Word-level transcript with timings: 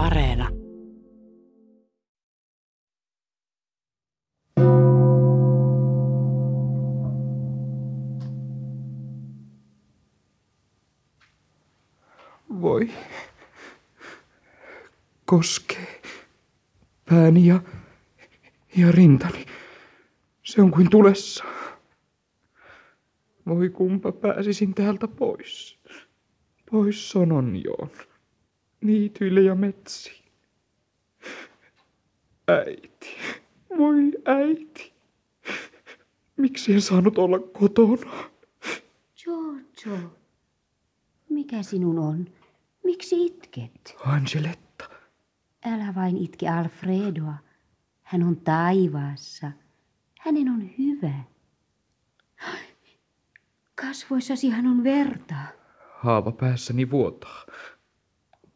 Areena. 0.00 0.48
Voi. 12.60 12.90
Koskee. 15.24 16.00
Pääni 17.10 17.46
ja, 17.46 17.60
ja 18.76 18.92
rintani. 18.92 19.46
Se 20.42 20.62
on 20.62 20.70
kuin 20.70 20.90
tulessa. 20.90 21.44
Voi 23.46 23.68
kumpa 23.68 24.12
pääsisin 24.12 24.74
täältä 24.74 25.08
pois. 25.08 25.78
Pois 26.70 27.10
Sononjoon. 27.10 27.90
Niityille 28.80 29.40
ja 29.40 29.54
metsiin. 29.54 30.24
Äiti. 32.48 33.16
Voi 33.78 34.12
äiti. 34.24 34.92
Miksi 36.36 36.74
en 36.74 36.80
saanut 36.82 37.18
olla 37.18 37.38
kotona? 37.38 38.30
Giorgio, 39.24 40.16
mikä 41.28 41.62
sinun 41.62 41.98
on? 41.98 42.26
Miksi 42.84 43.26
itket? 43.26 43.96
Angeletta. 44.04 44.84
Älä 45.64 45.94
vain 45.96 46.16
itke 46.16 46.48
Alfredoa. 46.48 47.34
Hän 48.02 48.22
on 48.22 48.36
taivaassa. 48.36 49.52
Hänen 50.20 50.48
on 50.48 50.70
hyvä. 50.78 51.14
Kasvoissasi 53.74 54.50
hän 54.50 54.66
on 54.66 54.84
verta. 54.84 55.34
Haava 55.94 56.32
päässäni 56.32 56.90
vuotaa. 56.90 57.46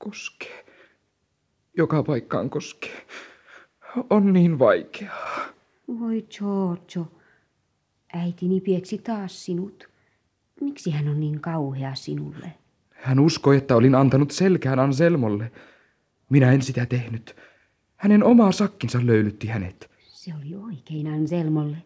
Koskee. 0.04 0.64
Joka 1.76 2.02
paikkaan 2.02 2.50
koskee. 2.50 3.06
On 4.10 4.32
niin 4.32 4.58
vaikeaa. 4.58 5.46
Voi 6.00 6.26
Giorgio, 6.30 7.12
äitini 8.12 8.60
pieksi 8.60 8.98
taas 8.98 9.44
sinut. 9.44 9.88
Miksi 10.60 10.90
hän 10.90 11.08
on 11.08 11.20
niin 11.20 11.40
kauhea 11.40 11.94
sinulle? 11.94 12.52
Hän 12.90 13.20
uskoi, 13.20 13.56
että 13.56 13.76
olin 13.76 13.94
antanut 13.94 14.30
selkään 14.30 14.78
Anselmolle. 14.78 15.52
Minä 16.30 16.52
en 16.52 16.62
sitä 16.62 16.86
tehnyt. 16.86 17.36
Hänen 17.96 18.24
oma 18.24 18.52
sakkinsa 18.52 18.98
löylytti 19.02 19.46
hänet. 19.46 19.90
Se 20.08 20.32
oli 20.34 20.54
oikein 20.54 21.06
Anselmolle. 21.06 21.76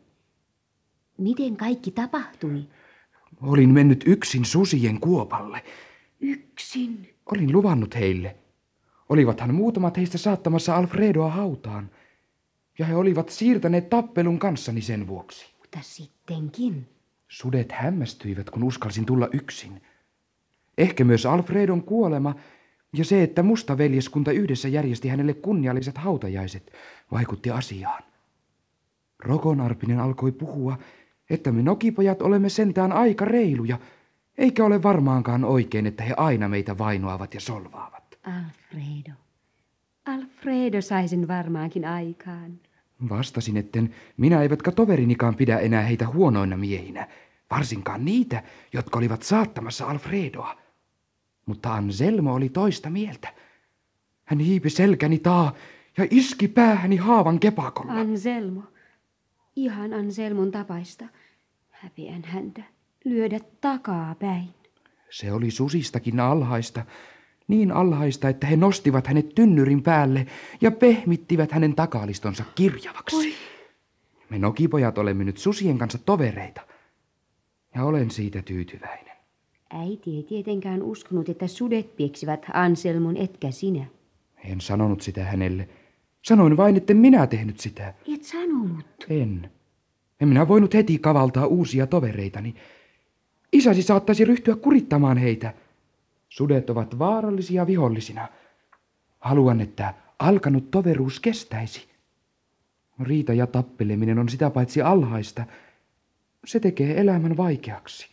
Miten 1.19 1.57
kaikki 1.57 1.91
tapahtui? 1.91 2.69
Olin 3.43 3.71
mennyt 3.71 4.05
yksin 4.07 4.45
susien 4.45 5.01
kuopalle. 5.01 5.65
Yksin? 6.21 7.18
Olin 7.33 7.53
luvannut 7.53 7.95
heille. 7.95 8.37
Olivathan 9.09 9.55
muutamat 9.55 9.97
heistä 9.97 10.19
saattamassa 10.19 10.77
Alfredoa 10.77 11.31
hautaan. 11.31 11.91
Ja 12.79 12.87
he 12.87 12.97
olivat 12.97 13.29
siirtäneet 13.29 13.89
tappelun 13.89 14.39
kanssani 14.39 14.81
sen 14.81 15.07
vuoksi. 15.07 15.55
Mutta 15.59 15.79
sittenkin. 15.83 16.89
Sudet 17.29 17.73
hämmästyivät, 17.73 18.51
kun 18.51 18.63
uskalsin 18.65 19.07
tulla 19.07 19.29
yksin. 19.33 19.83
Ehkä 20.79 21.05
myös 21.05 21.27
Alfredon 21.27 21.83
kuolema 21.83 22.35
ja 22.93 23.05
se, 23.05 23.23
että 23.23 23.43
musta 23.43 23.79
veljeskunta 23.79 24.33
yhdessä 24.33 24.69
järjesti 24.69 25.09
hänelle 25.09 25.35
kunnialliset 25.35 25.99
hautajaiset, 25.99 26.73
vaikutti 27.13 27.51
asiaan. 27.51 28.03
Rokonarpinen 29.25 30.01
alkoi 30.01 30.33
puhua, 30.33 30.79
että 31.31 31.53
me 31.53 31.63
nokipojat 31.63 32.23
olemme 32.23 32.49
sentään 32.49 32.93
aika 32.93 33.25
reiluja, 33.25 33.79
eikä 34.39 34.65
ole 34.65 34.83
varmaankaan 34.83 35.45
oikein, 35.45 35.87
että 35.87 36.03
he 36.03 36.15
aina 36.17 36.49
meitä 36.49 36.79
vainoavat 36.79 37.35
ja 37.35 37.41
solvaavat. 37.41 38.19
Alfredo. 38.23 39.13
Alfredo 40.07 40.81
sai 40.81 41.09
sen 41.09 41.29
varmaankin 41.29 41.85
aikaan. 41.85 42.61
Vastasin, 43.09 43.57
etten 43.57 43.95
minä 44.17 44.43
eivätkä 44.43 44.73
toverinikaan 44.73 45.35
pidä 45.35 45.59
enää 45.59 45.83
heitä 45.83 46.07
huonoina 46.07 46.57
miehinä, 46.57 47.09
varsinkaan 47.51 48.05
niitä, 48.05 48.43
jotka 48.73 48.99
olivat 48.99 49.23
saattamassa 49.23 49.87
Alfredoa. 49.87 50.59
Mutta 51.47 51.75
Anselmo 51.75 52.35
oli 52.35 52.49
toista 52.49 52.91
mieltä. 52.91 53.29
Hän 54.25 54.39
hiipi 54.39 54.71
selkäni 54.71 55.19
taa 55.19 55.55
ja 55.97 56.07
iski 56.11 56.49
päähäni 56.49 56.97
haavan 56.97 57.41
kepakolla. 57.41 57.93
Anselmo. 57.93 58.63
Ihan 59.57 59.95
Anselmon 59.95 60.51
tapaista. 60.51 61.05
Häpeän 61.71 62.25
häntä. 62.25 62.63
Lyödä 63.05 63.41
takaa 63.61 64.15
päin. 64.15 64.49
Se 65.11 65.33
oli 65.33 65.51
susistakin 65.51 66.21
alhaista. 66.21 66.85
Niin 67.49 67.73
alhaista, 67.73 68.29
että 68.29 68.47
he 68.47 68.57
nostivat 68.57 69.07
hänet 69.07 69.35
tynnyrin 69.35 69.83
päälle 69.83 70.27
ja 70.61 70.71
pehmittivät 70.71 71.53
hänen 71.53 71.75
takalistonsa 71.75 72.45
kirjavaksi. 72.55 73.17
Oi. 73.17 73.33
Me 74.31 74.39
nokipojat 74.39 74.99
olemme 74.99 75.25
nyt 75.25 75.39
susien 75.39 75.79
kanssa 75.79 75.99
tovereita. 75.99 76.61
Ja 77.75 77.85
olen 77.85 78.11
siitä 78.11 78.43
tyytyväinen. 78.43 79.17
Äiti 79.71 80.17
ei 80.17 80.23
tietenkään 80.23 80.83
uskonut, 80.83 81.29
että 81.29 81.47
sudet 81.47 81.97
pieksivät 81.97 82.47
Anselmon 82.53 83.17
etkä 83.17 83.51
sinä. 83.51 83.87
En 84.45 84.61
sanonut 84.61 85.01
sitä 85.01 85.25
hänelle. 85.25 85.69
Sanoin 86.23 86.57
vain, 86.57 86.77
että 86.77 86.95
minä 86.95 87.27
tehnyt 87.27 87.61
sitä. 87.61 87.95
Et 88.15 88.25
sanonut? 88.25 89.07
En. 89.09 89.51
En 90.21 90.29
minä 90.29 90.49
voinut 90.49 90.75
heti 90.75 90.99
kavaltaa 90.99 91.47
uusia 91.47 91.87
tovereitani. 91.87 92.55
Isäsi 93.53 93.83
saattaisi 93.83 94.25
ryhtyä 94.25 94.57
kurittamaan 94.57 95.17
heitä. 95.17 95.55
Sudet 96.29 96.71
ovat 96.71 96.99
vaarallisia 96.99 97.67
vihollisina. 97.67 98.29
Haluan, 99.21 99.61
että 99.61 99.95
alkanut 100.19 100.71
toveruus 100.71 101.21
kestäisi. 101.21 101.89
Riita 103.01 103.33
ja 103.33 103.47
tappeleminen 103.47 104.19
on 104.19 104.29
sitä 104.29 104.51
paitsi 104.51 104.83
alhaista. 104.83 105.45
Se 106.45 106.61
tekee 106.61 107.01
elämän 107.01 107.37
vaikeaksi. 107.37 108.09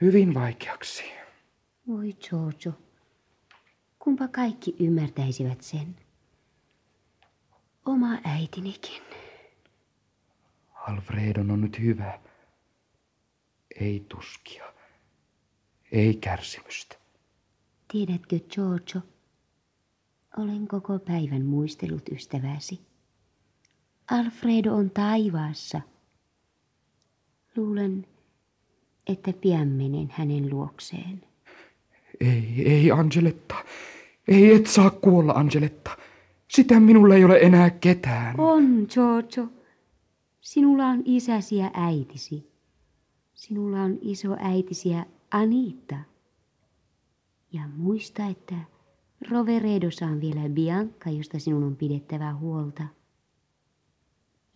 Hyvin 0.00 0.34
vaikeaksi. 0.34 1.04
Voi 1.88 2.12
Giorgio, 2.12 2.72
kumpa 3.98 4.28
kaikki 4.28 4.76
ymmärtäisivät 4.80 5.62
sen. 5.62 5.96
Oma 7.86 8.18
äitinikin. 8.24 9.02
Alfredon 10.74 11.50
on 11.50 11.60
nyt 11.60 11.80
hyvä. 11.80 12.18
Ei 13.80 14.04
tuskia. 14.08 14.64
Ei 15.92 16.14
kärsimystä. 16.14 16.96
Tiedätkö, 17.92 18.38
Giorgio, 18.54 19.00
olen 20.36 20.68
koko 20.68 20.98
päivän 20.98 21.44
muistellut 21.44 22.08
ystäväsi. 22.12 22.80
Alfredo 24.10 24.74
on 24.74 24.90
taivaassa. 24.90 25.80
Luulen, 27.56 28.06
että 29.06 29.32
pian 29.32 29.68
menen 29.68 30.08
hänen 30.12 30.50
luokseen. 30.50 31.22
Ei, 32.20 32.62
ei, 32.66 32.90
Angeletta. 32.90 33.54
Ei, 34.28 34.54
et 34.54 34.66
saa 34.66 34.90
kuolla, 34.90 35.32
Angeletta. 35.32 35.90
Sitä 36.48 36.80
minulla 36.80 37.14
ei 37.14 37.24
ole 37.24 37.38
enää 37.42 37.70
ketään. 37.70 38.40
On, 38.40 38.86
Giorgio. 38.90 39.48
Sinulla 40.40 40.86
on 40.86 41.02
isäsi 41.04 41.56
ja 41.56 41.70
äitisi. 41.74 42.57
Sinulla 43.38 43.82
on 43.82 43.98
iso 44.00 44.36
äitisi 44.38 44.88
ja 44.88 45.06
Anita. 45.30 45.98
Ja 47.52 47.68
muista, 47.76 48.26
että 48.26 48.54
Roveredossa 49.30 50.06
on 50.06 50.20
vielä 50.20 50.48
Bianca, 50.48 51.10
josta 51.10 51.38
sinun 51.38 51.64
on 51.64 51.76
pidettävä 51.76 52.34
huolta. 52.34 52.86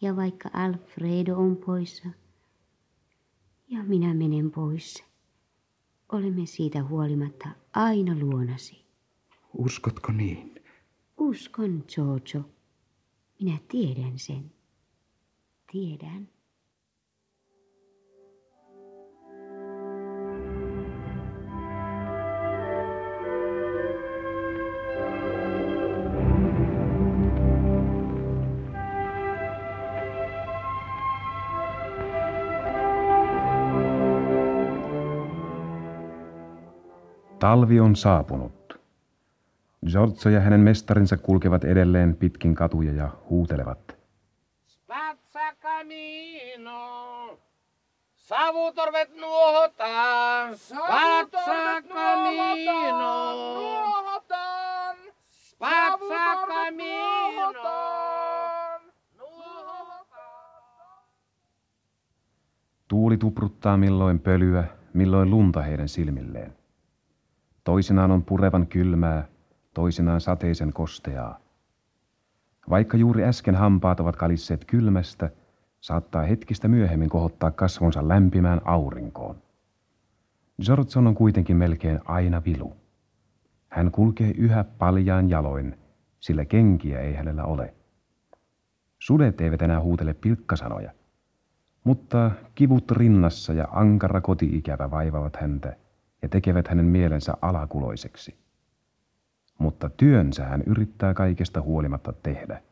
Ja 0.01 0.17
vaikka 0.17 0.51
Alfredo 0.53 1.37
on 1.37 1.57
poissa, 1.57 2.09
ja 3.69 3.83
minä 3.83 4.15
menen 4.15 4.51
pois, 4.51 5.05
olemme 6.13 6.47
siitä 6.47 6.85
huolimatta 6.85 7.49
aina 7.73 8.17
luonasi. 8.19 8.85
Uskotko 9.59 10.13
niin? 10.13 10.63
Uskon, 11.19 11.85
Giorgio. 11.89 12.51
Minä 13.41 13.59
tiedän 13.69 14.19
sen. 14.19 14.53
Tiedän. 15.73 16.29
Talvi 37.43 37.81
on 37.81 37.97
saapunut. 37.97 38.81
Giorgio 39.87 40.33
ja 40.33 40.41
hänen 40.41 40.61
mestarinsa 40.61 41.17
kulkevat 41.17 41.65
edelleen 41.65 42.17
pitkin 42.17 42.55
katuja 42.55 42.93
ja 42.93 43.11
huutelevat. 43.31 43.97
Spazza 44.67 45.55
camino, 45.63 47.39
savutorvet 48.17 49.17
nuohotaan. 49.21 50.57
Spazza 50.57 51.83
camino, 51.89 53.35
nuohotaan. 53.55 54.97
Spazza 55.31 56.47
camino. 56.47 57.53
Tuuli 62.89 63.17
tupruttaa 63.17 63.77
milloin 63.77 64.19
pölyä, 64.19 64.65
milloin 64.95 65.31
lunta 65.31 65.63
heidän 65.63 65.89
silmilleen. 65.89 66.62
Toisinaan 67.65 68.11
on 68.11 68.23
purevan 68.23 68.67
kylmää, 68.67 69.29
toisinaan 69.75 70.21
sateisen 70.21 70.73
kosteaa. 70.73 71.39
Vaikka 72.71 72.97
juuri 72.97 73.25
äsken 73.25 73.55
hampaat 73.55 74.01
ovat 74.01 74.17
kalisseet 74.17 74.65
kylmästä, 74.65 75.31
saattaa 75.81 76.23
hetkistä 76.23 76.69
myöhemmin 76.69 77.09
kohottaa 77.09 77.51
kasvonsa 77.51 78.09
lämpimään 78.09 78.61
aurinkoon. 78.65 79.43
Johnson 80.69 81.07
on 81.07 81.15
kuitenkin 81.15 81.57
melkein 81.57 82.01
aina 82.05 82.43
vilu. 82.45 82.77
Hän 83.69 83.91
kulkee 83.91 84.33
yhä 84.39 84.65
paljaan 84.65 85.31
jaloin, 85.31 85.79
sillä 86.21 86.45
kenkiä 86.45 87.01
ei 87.01 87.15
hänellä 87.15 87.45
ole. 87.45 87.75
Sudet 88.99 89.41
eivät 89.41 89.63
enää 89.63 89.81
huutele 89.81 90.15
pilkkasanoja, 90.15 90.93
mutta 91.85 92.31
kivut 92.55 92.91
rinnassa 92.91 93.53
ja 93.53 93.69
ankara 93.71 94.21
kotiikävä 94.21 94.91
vaivavat 94.91 95.37
häntä 95.37 95.77
ja 96.23 96.29
tekevät 96.29 96.69
hänen 96.69 96.85
mielensä 96.85 97.35
alakuloiseksi. 97.43 98.35
Mutta 99.59 99.91
työnsä 99.91 100.45
hän 100.45 100.63
yrittää 100.67 101.15
kaikesta 101.15 101.61
huolimatta 101.61 102.13
tehdä. 102.13 102.63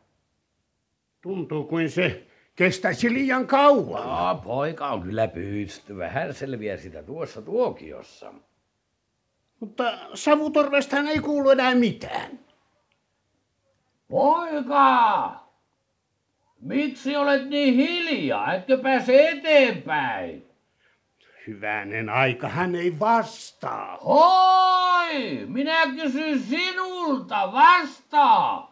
Tuntuu 1.21 1.63
kuin 1.63 1.89
se 1.89 2.27
kestäisi 2.55 3.13
liian 3.13 3.47
kauan. 3.47 4.07
No, 4.07 4.41
poika 4.43 4.87
on 4.87 5.01
kyllä 5.01 5.27
pystyvä. 5.27 6.09
Hän 6.09 6.33
selviää 6.33 6.77
sitä 6.77 7.03
tuossa 7.03 7.41
tuokiossa. 7.41 8.33
Mutta 9.59 9.97
savutorvestahan 10.13 11.07
ei 11.07 11.19
kuulu 11.19 11.49
enää 11.49 11.75
mitään. 11.75 12.39
Poika! 14.07 15.35
Miksi 16.61 17.15
olet 17.15 17.49
niin 17.49 17.73
hiljaa? 17.73 18.53
Etkö 18.53 18.77
pääse 18.77 19.29
eteenpäin? 19.29 20.50
Hyvänen 21.51 22.09
aika, 22.09 22.47
hän 22.47 22.75
ei 22.75 22.99
vastaa. 22.99 23.97
Hoi! 23.97 25.45
Minä 25.47 25.87
kysyn 25.95 26.39
sinulta, 26.39 27.51
vastaa! 27.51 28.71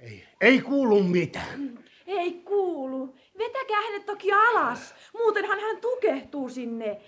Ei, 0.00 0.28
ei 0.40 0.60
kuulu 0.60 1.02
mitään. 1.02 1.78
Ei 2.06 2.32
kuulu. 2.32 3.16
Vetäkää 3.38 3.80
hänet 3.86 4.06
toki 4.06 4.32
alas. 4.32 4.94
Muutenhan 5.14 5.60
hän 5.60 5.76
tukehtuu 5.76 6.48
sinne. 6.48 7.00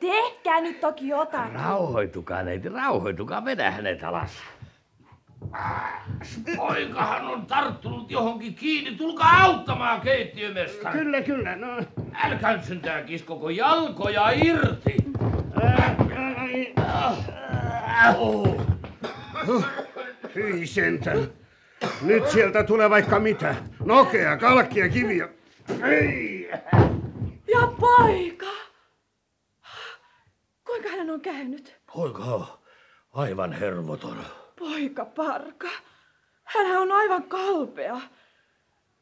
Tehkää 0.00 0.60
nyt 0.60 0.80
toki 0.80 1.08
jotakin. 1.08 1.54
Rauhoitukaa, 1.54 2.42
neiti, 2.42 2.68
rauhoitukaa. 2.68 3.44
Vedä 3.44 3.70
hänet 3.70 4.04
alas. 4.04 4.42
Poikahan 6.56 7.26
on 7.26 7.46
tarttunut 7.46 8.10
johonkin 8.10 8.54
kiinni. 8.54 8.96
Tulkaa 8.96 9.42
auttamaan 9.42 10.00
keittiömestari. 10.00 10.98
Kyllä, 10.98 11.22
kyllä. 11.22 11.56
No, 11.56 11.68
Älkää 12.14 12.62
sentään 12.62 13.04
kiskoko 13.04 13.50
jalkoja 13.50 14.30
irti. 14.30 14.96
oh. 18.18 18.56
Hyi 20.34 20.66
sentään. 20.66 21.28
Nyt 22.02 22.30
sieltä 22.30 22.64
tulee 22.64 22.90
vaikka 22.90 23.20
mitä. 23.20 23.54
Nokea, 23.84 24.36
kalkkia, 24.36 24.88
kiviä. 24.88 25.28
Ei. 25.84 26.50
Ja 27.48 27.66
poika! 27.80 28.46
Kuinka 30.66 30.88
hänen 30.88 31.10
on 31.10 31.20
käynyt? 31.20 31.80
Poika 31.94 32.22
on 32.22 32.46
aivan 33.12 33.52
hervoton. 33.52 34.16
Poika 34.58 35.04
parka. 35.04 35.68
Hänhän 36.44 36.82
on 36.82 36.92
aivan 36.92 37.22
kalpea. 37.22 38.00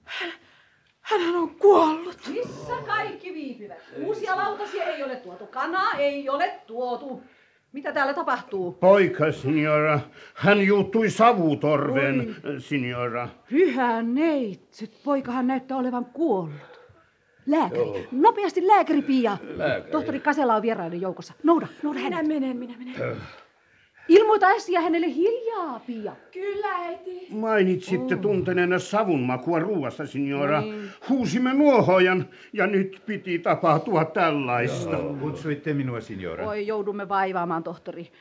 Hän, 0.05 0.33
hänhän 1.11 1.37
on 1.37 1.51
kuollut. 1.51 2.19
Missä 2.29 2.73
kaikki 2.87 3.35
viipyvät? 3.35 3.79
Uusia 4.05 4.37
lautasia 4.37 4.85
ei 4.85 5.03
ole 5.03 5.17
tuotu. 5.17 5.47
Kanaa 5.47 5.93
ei 5.99 6.29
ole 6.29 6.53
tuotu. 6.67 7.23
Mitä 7.73 7.93
täällä 7.93 8.15
tapahtuu? 8.15 8.73
Poika, 8.73 9.33
signora. 9.33 10.01
Hän 10.35 10.61
juuttui 10.67 11.11
savutorveen, 11.11 12.37
signora. 12.59 13.29
Pyhä 13.51 14.03
neitsyt. 14.03 15.01
Poikahan 15.05 15.47
näyttää 15.47 15.77
olevan 15.77 16.05
kuollut. 16.05 16.81
Lääkäri. 17.47 18.09
Nopeasti 18.13 18.67
lääkäri, 18.67 19.03
Pia. 19.03 19.39
Lääkäri. 19.57 19.91
Tohtori 19.93 20.21
Kasela 20.21 20.55
on 20.55 20.63
vieraiden 20.63 21.01
joukossa. 21.01 21.35
Nouda, 21.43 21.67
nouda 21.83 21.99
Minä 22.01 22.17
hänet. 22.17 22.29
menen, 22.29 22.57
minä 22.57 22.75
menen. 22.79 23.17
Ilmoita 24.11 24.49
asia 24.49 24.81
hänelle 24.81 25.15
hiljaa, 25.15 25.81
Pia. 25.87 26.17
Kyllä, 26.33 26.67
äiti. 26.77 27.27
Mainitsitte 27.31 28.17
tunteneena 28.17 28.79
savunmakua 28.79 29.59
ruuassa, 29.59 30.07
signora. 30.07 30.63
Huusimme 31.09 31.55
nuohojan 31.55 32.29
ja 32.53 32.67
nyt 32.67 33.03
piti 33.07 33.39
tapahtua 33.39 34.05
tällaista. 34.05 34.97
Kutsuitte 35.21 35.75
minua, 35.75 36.01
signora. 36.01 36.47
Voi, 36.47 36.67
joudumme 36.67 37.09
vaivaamaan, 37.09 37.63
tohtori. 37.63 38.13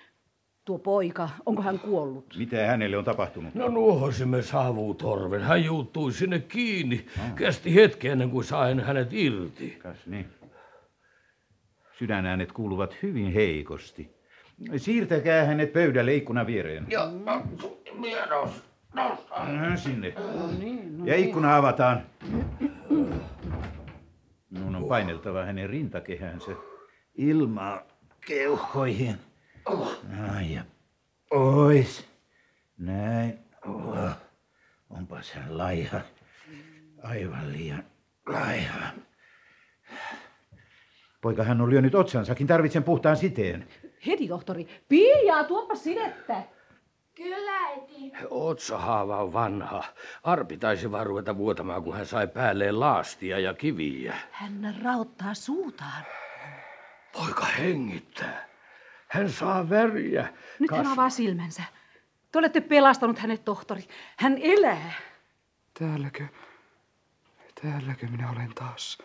Tuo 0.66 0.78
poika, 0.80 1.30
onko 1.46 1.62
hän 1.62 1.80
kuollut? 1.80 2.36
Mitä 2.38 2.66
hänelle 2.68 2.98
on 2.98 3.04
tapahtunut? 3.04 3.56
No 3.56 3.68
nuohosimme 3.68 4.42
savutorven. 4.42 5.42
Hän 5.42 5.64
juuttui 5.66 6.12
sinne 6.14 6.40
kiinni. 6.40 7.06
Kesti 7.36 7.76
hetki 7.76 8.08
ennen 8.08 8.30
kuin 8.30 8.44
sain 8.44 8.80
hänet 8.80 9.14
irti. 9.14 9.78
Kas 9.80 10.08
niin. 10.08 10.26
Sydänäänet 12.00 12.52
kuuluvat 12.52 12.96
hyvin 13.04 13.34
heikosti. 13.34 14.19
Siirtäkää 14.78 15.46
hänet 15.46 15.74
pöydälle 15.74 16.16
ikkunan 16.16 16.48
viereen. 16.48 16.86
Ja 16.90 17.12
minä 17.94 18.26
nos, 18.26 18.64
nostan. 18.94 19.66
Äh, 19.66 19.78
Sinne. 19.78 20.14
Ja 21.04 21.16
ikkuna 21.16 21.56
avataan. 21.56 22.04
Minun 24.50 24.76
on 24.76 24.86
paineltava 24.86 25.46
hänen 25.46 25.70
rintakehänsä 25.70 26.52
ilmaa 27.16 27.82
keuhkoihin. 28.28 29.16
Ai 30.36 30.54
ja 30.54 30.64
pois. 31.30 32.08
Näin. 32.78 33.40
Oh. 33.68 34.10
Onpas 34.90 35.32
hän 35.32 35.58
laiha. 35.58 36.02
Aivan 37.04 37.54
liian 37.54 37.84
laiha. 38.28 38.82
Poika 41.22 41.44
hän 41.44 41.62
on 41.62 41.70
lyönyt 41.70 41.96
otsansakin. 41.96 42.48
Tarvitsen 42.48 42.84
puhtaan 42.84 43.18
siteen. 43.18 43.68
Heti, 44.07 44.28
tohtori. 44.28 44.68
Pia, 44.90 45.44
tuopa 45.44 45.75
sinettä. 45.75 46.44
Kyllä, 47.16 47.52
äiti. 47.52 48.12
Otsahaava 48.30 49.18
on 49.18 49.33
vanha. 49.33 49.83
Arpi 50.24 50.57
taisi 50.57 50.92
vaan 50.92 51.06
ruveta 51.06 51.38
vuotamaan, 51.38 51.83
kun 51.83 51.95
hän 51.95 52.06
sai 52.06 52.28
päälleen 52.28 52.80
laastia 52.80 53.40
ja 53.40 53.54
kiviä. 53.54 54.18
Hän 54.31 54.76
raottaa 54.83 55.33
suutaan. 55.33 56.04
Poika 57.14 57.45
hengittää. 57.45 58.50
Hän 59.07 59.30
saa 59.30 59.69
väriä. 59.69 60.33
Nyt 60.59 60.71
hän 60.71 60.88
avaa 60.88 61.09
silmänsä. 61.09 61.64
Te 62.31 62.40
olette 62.40 62.62
pelastanut 62.62 63.19
hänet, 63.19 63.45
tohtori. 63.45 63.83
Hän 64.18 64.38
elää. 64.42 64.92
Täälläkö, 65.80 66.28
täälläkä 67.62 68.07
minä 68.07 68.31
olen 68.31 68.52
taas. 68.56 68.97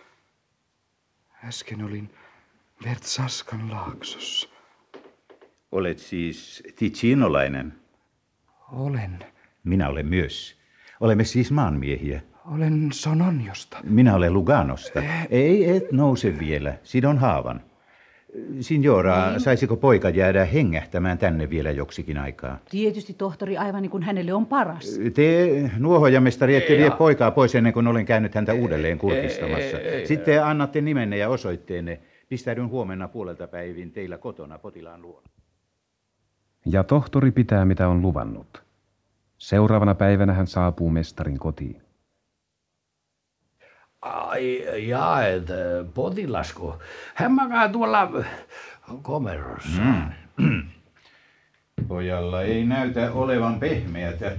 Äsken 1.45 1.85
olin 1.85 2.15
Vertsaskan 2.85 3.71
laaksossa. 3.71 4.54
Olet 5.75 5.99
siis 5.99 6.63
Ticinolainen. 6.77 7.73
Olen, 8.73 9.19
Minä 9.65 9.89
olen 9.89 10.07
myös. 10.07 10.57
Olemme 11.01 11.25
siis 11.25 11.51
maanmiehiä. 11.53 12.21
olen 12.55 12.89
Sononjosta. 12.93 13.79
Minä 13.85 14.15
olen 14.15 14.33
Luganosta. 14.33 15.03
Ei, 15.31 15.71
et 15.77 15.93
nouse 15.93 16.39
vielä. 16.39 16.75
Sidon 16.83 17.19
haavan. 17.19 17.61
Signora, 18.61 19.39
saisiko 19.39 19.77
poika 19.77 20.09
jäädä 20.09 20.45
hengähtämään 20.45 21.19
tänne 21.19 21.51
vielä 21.51 21.71
joksikin 21.71 22.19
aikaa? 22.19 22.59
Tietysti 22.71 23.15
tohtori 23.15 23.57
aivan 23.57 23.83
niin 23.83 23.91
kuin 23.91 24.03
hänelle 24.03 24.35
on 24.35 24.47
paras. 24.47 25.01
Te, 25.15 25.71
nuohojamestari, 25.79 26.57
ette 26.57 26.79
vie 26.79 26.91
poikaa 26.91 27.31
pois 27.31 27.55
ennen 27.55 27.73
kuin 27.73 27.87
olen 27.87 28.07
käynyt 28.07 28.35
häntä 28.35 28.55
uudelleen 28.55 28.99
kurkistamassa. 28.99 29.77
Sitten 30.05 30.45
annatte 30.45 30.81
nimenne 30.81 31.17
ja 31.17 31.29
osoitteenne. 31.29 32.01
Pistäydyn 32.29 32.69
huomenna 32.69 33.09
puolelta 33.09 33.47
päivin 33.47 33.93
teillä 33.93 34.19
kotona 34.19 34.59
potilaan 34.59 35.03
luona. 35.03 35.34
Ja 36.67 36.85
tohtori 36.85 37.31
pitää 37.31 37.65
mitä 37.65 37.89
on 37.89 38.03
luvannut. 38.03 38.63
Seuraavana 39.39 39.95
päivänä 39.95 40.33
hän 40.33 40.47
saapuu 40.47 40.91
mestarin 40.91 41.39
kotiin. 41.39 41.83
Ai, 44.01 44.65
jaet, 44.89 45.47
potilasko. 45.95 46.79
Hän 47.15 47.33
makaa 47.33 47.69
tuolla 47.69 48.11
komerossa. 49.03 49.83
Pojalla 51.89 52.43
ei 52.43 52.65
näytä 52.65 53.13
olevan 53.13 53.61
pehmeätä, 53.61 54.37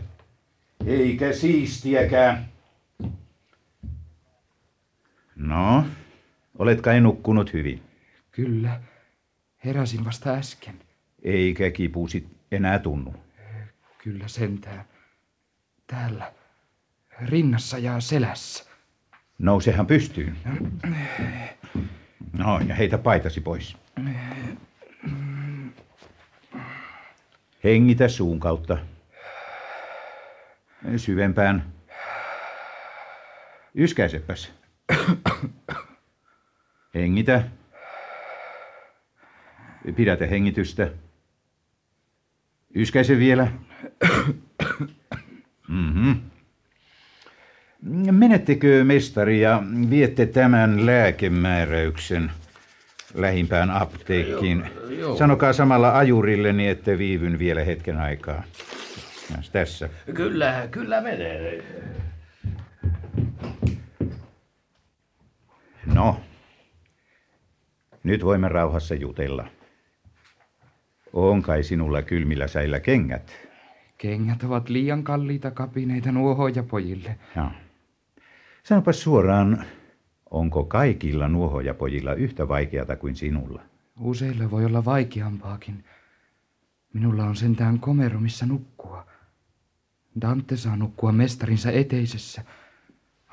eikä 0.86 1.34
siistiäkään. 1.34 2.46
No, 5.36 5.86
olet 6.60 6.82
kai 6.82 7.02
nukkunut 7.02 7.54
hyvin, 7.54 7.84
Kyllä, 8.32 8.82
heräsin 9.66 10.06
vasta 10.06 10.30
äsken. 10.30 10.85
Eikä 11.26 11.72
kipusi 11.72 12.28
enää 12.52 12.80
tunnu. 12.80 13.16
Kyllä 14.04 14.28
sentään. 14.28 14.86
Täällä, 15.88 16.34
rinnassa 17.22 17.78
ja 17.78 18.00
selässä. 18.00 18.66
Nousehan 19.40 19.88
pystyyn. 19.88 20.38
No, 22.34 22.60
ja 22.68 22.76
heitä 22.76 22.98
paitasi 22.98 23.42
pois. 23.42 23.78
Hengitä 27.64 28.08
suun 28.08 28.40
kautta. 28.40 28.78
Syvempään. 30.98 31.74
Yskäisepäs. 33.76 34.54
Hengitä. 36.96 37.44
Pidätä 39.96 40.26
hengitystä. 40.28 40.92
Yskäise 42.76 43.20
vielä. 43.20 43.48
Mm-hmm. 45.68 46.22
Menettekö, 48.12 48.84
mestari, 48.84 49.42
ja 49.42 49.64
viette 49.90 50.26
tämän 50.26 50.86
lääkemääräyksen 50.86 52.32
lähimpään 53.14 53.72
apteekkiin? 53.72 54.66
Joo. 55.00 55.18
Sanokaa 55.18 55.54
samalla 55.54 55.98
ajurilleni, 55.98 56.68
että 56.68 56.98
viivyn 56.98 57.40
vielä 57.40 57.64
hetken 57.64 57.98
aikaa. 57.98 58.44
Tässä. 59.52 59.90
Kyllä, 60.14 60.68
kyllä 60.72 61.02
menee. 61.02 61.64
No, 65.86 66.22
nyt 68.04 68.26
voimme 68.26 68.50
rauhassa 68.50 68.96
jutella. 68.96 69.48
On 71.16 71.42
kai 71.42 71.64
sinulla 71.64 72.02
kylmillä 72.02 72.48
säillä 72.48 72.80
kengät? 72.80 73.32
Kengät 73.98 74.44
ovat 74.44 74.70
liian 74.70 75.04
kalliita 75.04 75.52
kapineita 75.52 76.12
nuohoja 76.12 76.64
pojille. 76.64 77.18
Joo. 77.36 77.52
Sanopa 78.64 78.94
suoraan, 78.94 79.66
onko 80.32 80.64
kaikilla 80.64 81.28
nuohojapojilla 81.28 82.14
yhtä 82.14 82.48
vaikeata 82.48 82.96
kuin 82.96 83.16
sinulla? 83.16 83.62
Useilla 84.00 84.52
voi 84.52 84.66
olla 84.66 84.86
vaikeampaakin. 84.86 85.84
Minulla 86.94 87.24
on 87.24 87.36
sentään 87.36 87.80
komero, 87.80 88.20
missä 88.20 88.46
nukkua. 88.46 89.06
Dante 90.22 90.58
saa 90.58 90.76
nukkua 90.76 91.12
mestarinsa 91.12 91.72
eteisessä. 91.72 92.44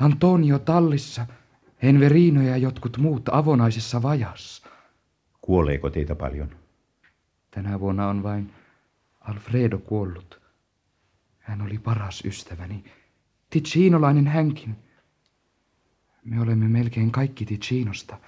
Antonio 0.01 0.59
tallissa, 0.59 1.27
Henverino 1.83 2.43
ja 2.43 2.57
jotkut 2.57 2.99
muut 2.99 3.29
avonaisessa 3.33 4.03
vajassa. 4.03 4.69
Kuoleeko 5.41 5.91
teitä 5.91 6.15
paljon? 6.15 6.62
Tänä 7.55 7.81
vuonna 7.81 8.09
on 8.09 8.23
vain 8.23 8.53
Alfredo 9.21 9.79
kuollut. 9.79 10.41
Hän 11.39 11.63
oli 11.63 11.79
paras 11.79 12.25
ystäväni. 12.25 12.85
Ticinolainen 13.51 14.27
hänkin. 14.27 14.77
Me 16.25 16.41
olemme 16.41 16.69
melkein 16.69 17.11
kaikki 17.11 17.47
Ticinosta. 17.47 18.19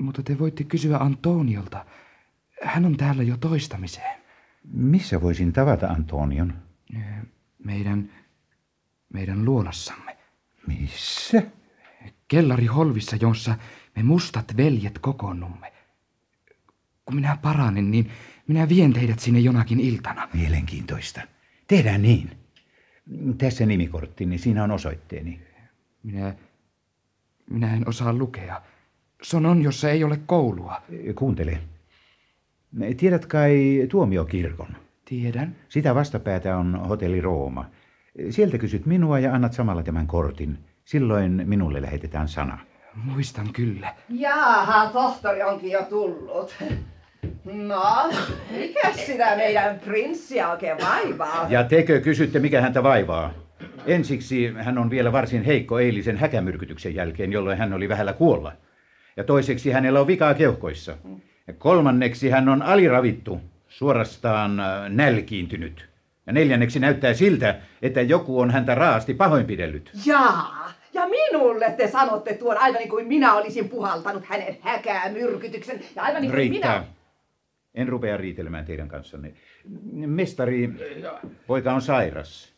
Mutta 0.00 0.22
te 0.22 0.38
voitte 0.38 0.64
kysyä 0.64 0.96
Antoniolta. 0.98 1.84
Hän 2.62 2.84
on 2.84 2.96
täällä 2.96 3.22
jo 3.22 3.36
toistamiseen. 3.36 4.20
Missä 4.64 5.20
voisin 5.20 5.52
tavata 5.52 5.86
Antonion? 5.86 6.54
Meidän, 7.64 8.10
meidän 9.12 9.44
luolassamme. 9.44 10.16
Missä? 10.66 11.42
Kellari 12.28 12.66
Holvissa, 12.66 13.16
jossa 13.16 13.56
me 13.96 14.02
mustat 14.02 14.56
veljet 14.56 14.98
kokoonnumme. 14.98 15.72
Kun 17.08 17.14
minä 17.14 17.38
paranen, 17.42 17.90
niin 17.90 18.10
minä 18.46 18.68
vien 18.68 18.92
teidät 18.92 19.18
sinne 19.18 19.40
jonakin 19.40 19.80
iltana. 19.80 20.28
Mielenkiintoista. 20.34 21.20
Tehdään 21.66 22.02
niin. 22.02 22.30
Tässä 23.38 23.66
nimikorttini, 23.66 24.38
siinä 24.38 24.64
on 24.64 24.70
osoitteeni. 24.70 25.40
Minä, 26.02 26.34
minä 27.50 27.74
en 27.74 27.88
osaa 27.88 28.12
lukea. 28.12 28.62
Sanon, 29.22 29.62
jossa 29.62 29.90
ei 29.90 30.04
ole 30.04 30.20
koulua. 30.26 30.82
Kuuntele. 31.14 31.58
Tiedät 32.96 33.26
kai 33.26 33.86
tuomiokirkon? 33.90 34.76
Tiedän. 35.04 35.56
Sitä 35.68 35.94
vastapäätä 35.94 36.56
on 36.56 36.80
hotelli 36.88 37.20
Rooma. 37.20 37.70
Sieltä 38.30 38.58
kysyt 38.58 38.86
minua 38.86 39.18
ja 39.18 39.34
annat 39.34 39.52
samalla 39.52 39.82
tämän 39.82 40.06
kortin. 40.06 40.58
Silloin 40.84 41.42
minulle 41.44 41.82
lähetetään 41.82 42.28
sana. 42.28 42.58
Muistan 42.94 43.52
kyllä. 43.52 43.94
Jaaha, 44.08 44.90
tohtori 44.90 45.42
onkin 45.42 45.70
jo 45.70 45.82
tullut. 45.82 46.54
No, 47.44 48.12
mikä 48.50 48.92
sitä 49.06 49.36
meidän 49.36 49.80
prinssiä 49.80 50.50
oikein 50.50 50.76
vaivaa? 50.82 51.46
Ja 51.48 51.64
tekö 51.64 52.00
kysytte, 52.00 52.38
mikä 52.38 52.60
häntä 52.60 52.82
vaivaa? 52.82 53.34
Ensiksi 53.86 54.52
hän 54.56 54.78
on 54.78 54.90
vielä 54.90 55.12
varsin 55.12 55.42
heikko 55.42 55.78
eilisen 55.78 56.16
häkämyrkytyksen 56.16 56.94
jälkeen, 56.94 57.32
jolloin 57.32 57.58
hän 57.58 57.72
oli 57.72 57.88
vähällä 57.88 58.12
kuolla. 58.12 58.52
Ja 59.16 59.24
toiseksi 59.24 59.70
hänellä 59.70 60.00
on 60.00 60.06
vikaa 60.06 60.34
keuhkoissa. 60.34 60.96
Ja 61.46 61.52
kolmanneksi 61.52 62.30
hän 62.30 62.48
on 62.48 62.62
aliravittu, 62.62 63.40
suorastaan 63.68 64.60
äh, 64.60 64.66
nälkiintynyt. 64.88 65.88
Ja 66.26 66.32
neljänneksi 66.32 66.78
näyttää 66.78 67.14
siltä, 67.14 67.56
että 67.82 68.02
joku 68.02 68.40
on 68.40 68.50
häntä 68.50 68.74
raasti 68.74 69.14
pahoinpidellyt. 69.14 69.90
Jaa, 70.06 70.72
ja 70.94 71.02
minulle 71.08 71.74
te 71.76 71.88
sanotte 71.88 72.34
tuon 72.34 72.58
aivan 72.58 72.78
niin 72.78 72.88
kuin 72.88 73.06
minä 73.06 73.34
olisin 73.34 73.68
puhaltanut 73.68 74.24
hänen 74.24 74.56
häkää 74.60 75.08
myrkytyksen. 75.12 75.80
Ja 75.96 76.02
aivan 76.02 76.22
niin 76.22 76.30
kuin 76.30 76.38
Riittää. 76.38 76.78
minä... 76.78 76.97
En 77.78 77.88
rupea 77.88 78.16
riitelemään 78.16 78.64
teidän 78.64 78.88
kanssanne. 78.88 79.32
Mestari, 79.92 80.70
poika 81.46 81.72
on 81.72 81.82
sairas. 81.82 82.52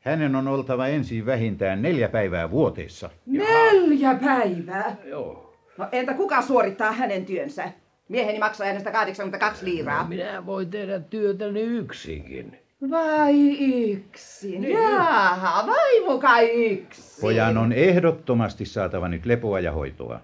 Hänen 0.00 0.36
on 0.36 0.48
oltava 0.48 0.86
ensin 0.86 1.26
vähintään 1.26 1.82
neljä 1.82 2.08
päivää 2.08 2.50
vuoteessa. 2.50 3.10
Neljä 3.26 4.14
päivää. 4.14 4.96
Joo. 5.04 5.56
No 5.78 5.88
entä 5.92 6.14
kuka 6.14 6.42
suorittaa 6.42 6.92
hänen 6.92 7.26
työnsä? 7.26 7.72
Mieheni 8.08 8.38
maksaa 8.38 8.66
hänestä 8.66 8.92
82 8.92 9.64
liiraa. 9.64 10.08
Minä 10.08 10.46
voin 10.46 10.70
tehdä 10.70 11.00
työtäni 11.00 11.60
yksinkin. 11.60 12.58
Vai 12.90 13.56
yksin? 13.90 14.70
Jaaha, 14.70 15.66
vai 15.66 16.00
muka 16.06 16.40
yksin? 16.40 17.20
Pojan 17.20 17.58
on 17.58 17.72
ehdottomasti 17.72 18.64
saatava 18.64 19.08
nyt 19.08 19.26
lepoa 19.26 19.60
ja 19.60 19.72
hoitoa. 19.72 20.20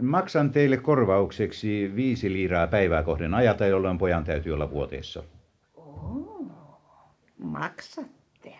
Maksan 0.00 0.50
teille 0.50 0.76
korvaukseksi 0.76 1.92
viisi 1.96 2.32
liiraa 2.32 2.66
päivää 2.66 3.02
kohden 3.02 3.34
ajata, 3.34 3.66
jolloin 3.66 3.98
pojan 3.98 4.24
täytyy 4.24 4.52
olla 4.52 4.70
vuoteessa. 4.70 5.22
Maksatte? 7.38 8.54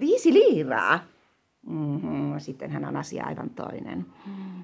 Viisi 0.00 0.32
liiraa? 0.32 1.00
Mm-hmm. 1.66 2.38
Sittenhän 2.38 2.84
on 2.84 2.96
asia 2.96 3.24
aivan 3.24 3.50
toinen. 3.50 4.06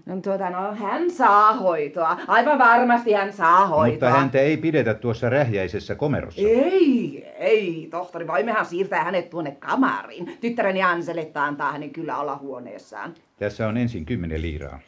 No, 0.06 0.20
tuota, 0.20 0.50
no, 0.50 0.74
hän 0.74 1.10
saa 1.10 1.52
hoitoa. 1.52 2.18
Aivan 2.28 2.58
varmasti 2.58 3.12
hän 3.12 3.32
saa 3.32 3.66
hoitoa. 3.66 4.08
Mutta 4.08 4.20
häntä 4.20 4.38
ei 4.38 4.56
pidetä 4.56 4.94
tuossa 4.94 5.28
rähjäisessä 5.28 5.94
komerossa. 5.94 6.40
Ei, 6.40 7.24
ei, 7.38 7.88
tohtori, 7.90 8.26
voimmehan 8.26 8.66
siirtää 8.66 9.04
hänet 9.04 9.30
tuonne 9.30 9.50
kamariin. 9.50 10.38
Tyttäreni 10.40 10.82
Anseletta 10.82 11.44
antaa 11.44 11.72
hänen 11.72 11.90
kyllä 11.90 12.18
olla 12.18 12.36
huoneessaan. 12.36 13.14
Tässä 13.38 13.68
on 13.68 13.76
ensin 13.76 14.04
kymmenen 14.04 14.42
liiraa. 14.42 14.78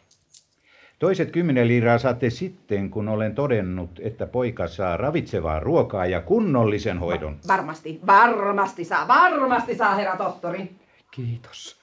Toiset 1.05 1.31
kymmenen 1.31 1.69
liiraa 1.69 1.99
saatte 1.99 2.31
sitten, 2.31 2.91
kun 2.91 3.09
olen 3.09 3.35
todennut, 3.35 4.01
että 4.03 4.27
poika 4.27 4.69
saa 4.69 4.97
ravitsevaa 4.97 5.61
ruokaa 5.61 6.07
ja 6.07 6.21
kunnollisen 6.21 6.99
hoidon. 6.99 7.39
Varmasti, 7.49 8.01
varmasti 8.07 8.85
saa, 8.85 9.09
varmasti 9.09 9.77
saa, 9.77 9.95
herra 9.95 10.17
tohtori. 10.17 10.75
Kiitos. 11.11 11.81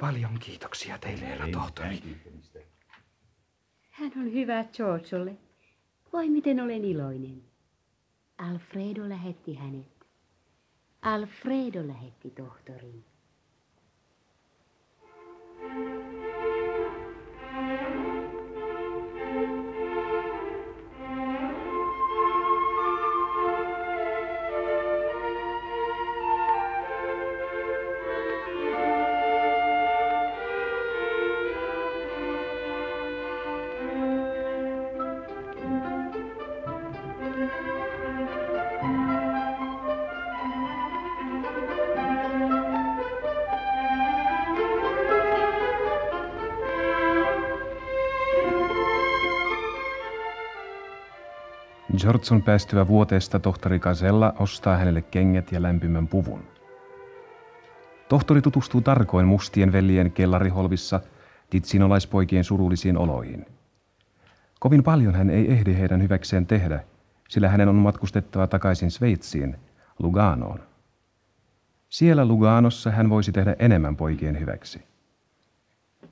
Paljon 0.00 0.38
kiitoksia 0.40 0.98
teille, 0.98 1.24
herra 1.26 1.48
tohtori. 1.52 2.02
Hän 3.90 4.12
on 4.16 4.32
hyvä 4.32 4.64
Georgelle. 4.76 5.32
Voi 6.12 6.28
miten 6.28 6.60
olen 6.60 6.84
iloinen. 6.84 7.42
Alfredo 8.38 9.08
lähetti 9.08 9.54
hänet. 9.54 10.06
Alfredo 11.02 11.88
lähetti 11.88 12.30
tohtoriin. 12.30 13.04
George 51.98 52.40
päästyä 52.44 52.88
vuoteesta 52.88 53.38
tohtori 53.38 53.78
Casella 53.78 54.34
ostaa 54.38 54.76
hänelle 54.76 55.02
kengät 55.02 55.52
ja 55.52 55.62
lämpimän 55.62 56.08
puvun. 56.08 56.44
Tohtori 58.08 58.42
tutustuu 58.42 58.80
tarkoin 58.80 59.26
mustien 59.26 59.72
veljien 59.72 60.12
kellariholvissa 60.12 61.00
titsinolaispoikien 61.50 62.44
surullisiin 62.44 62.98
oloihin. 62.98 63.46
Kovin 64.60 64.82
paljon 64.82 65.14
hän 65.14 65.30
ei 65.30 65.52
ehdi 65.52 65.78
heidän 65.78 66.02
hyväkseen 66.02 66.46
tehdä, 66.46 66.84
sillä 67.28 67.48
hänen 67.48 67.68
on 67.68 67.74
matkustettava 67.74 68.46
takaisin 68.46 68.90
Sveitsiin, 68.90 69.56
Luganoon. 69.98 70.60
Siellä 71.88 72.24
Luganossa 72.24 72.90
hän 72.90 73.10
voisi 73.10 73.32
tehdä 73.32 73.56
enemmän 73.58 73.96
poikien 73.96 74.40
hyväksi. 74.40 74.82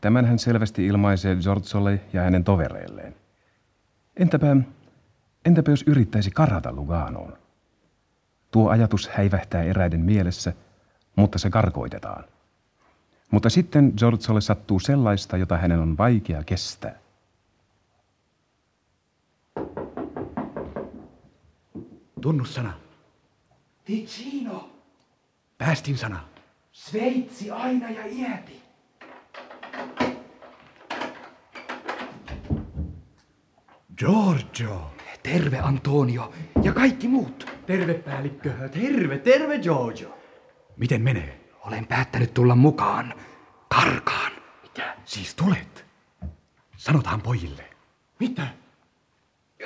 Tämän 0.01 0.25
hän 0.25 0.39
selvästi 0.39 0.87
ilmaisee 0.87 1.37
Giorgiolle 1.37 2.01
ja 2.13 2.23
hänen 2.23 2.45
tovereilleen. 2.45 3.15
Entäpä, 4.17 4.57
entäpä 5.45 5.71
jos 5.71 5.85
yrittäisi 5.87 6.31
karata 6.31 6.73
Luganoon? 6.73 7.39
Tuo 8.51 8.71
ajatus 8.71 9.09
häivähtää 9.09 9.63
eräiden 9.63 10.01
mielessä, 10.01 10.53
mutta 11.17 11.39
se 11.39 11.51
karkoitetaan. 11.51 12.25
Mutta 13.31 13.51
sitten 13.51 13.93
Giorgiolle 13.97 14.41
sattuu 14.41 14.81
sellaista, 14.81 15.37
jota 15.37 15.59
hänen 15.59 15.81
on 15.81 15.99
vaikea 15.99 16.45
kestää. 16.45 16.99
Tunnussana. 22.21 22.73
Ticino, 23.85 24.71
Päästin 25.59 25.99
sana. 25.99 26.25
Sveitsi 26.73 27.51
aina 27.51 27.91
ja 27.91 28.07
iäti. 28.07 28.63
Giorgio. 33.97 35.00
Terve 35.23 35.59
Antonio 35.59 36.33
ja 36.63 36.73
kaikki 36.73 37.09
muut. 37.09 37.47
Terve 37.67 37.95
päällikkö. 37.95 38.69
Terve, 38.69 39.19
terve 39.19 39.59
Giorgio. 39.59 40.19
Miten 40.77 41.03
menee? 41.03 41.41
Olen 41.67 41.87
päättänyt 41.87 42.35
tulla 42.35 42.55
mukaan. 42.57 43.15
Karkaan. 43.69 44.33
Mitä? 44.63 44.97
Siis 45.05 45.35
tulet? 45.35 45.85
Sanotaan 46.77 47.23
pojille. 47.23 47.65
Mitä? 48.21 48.47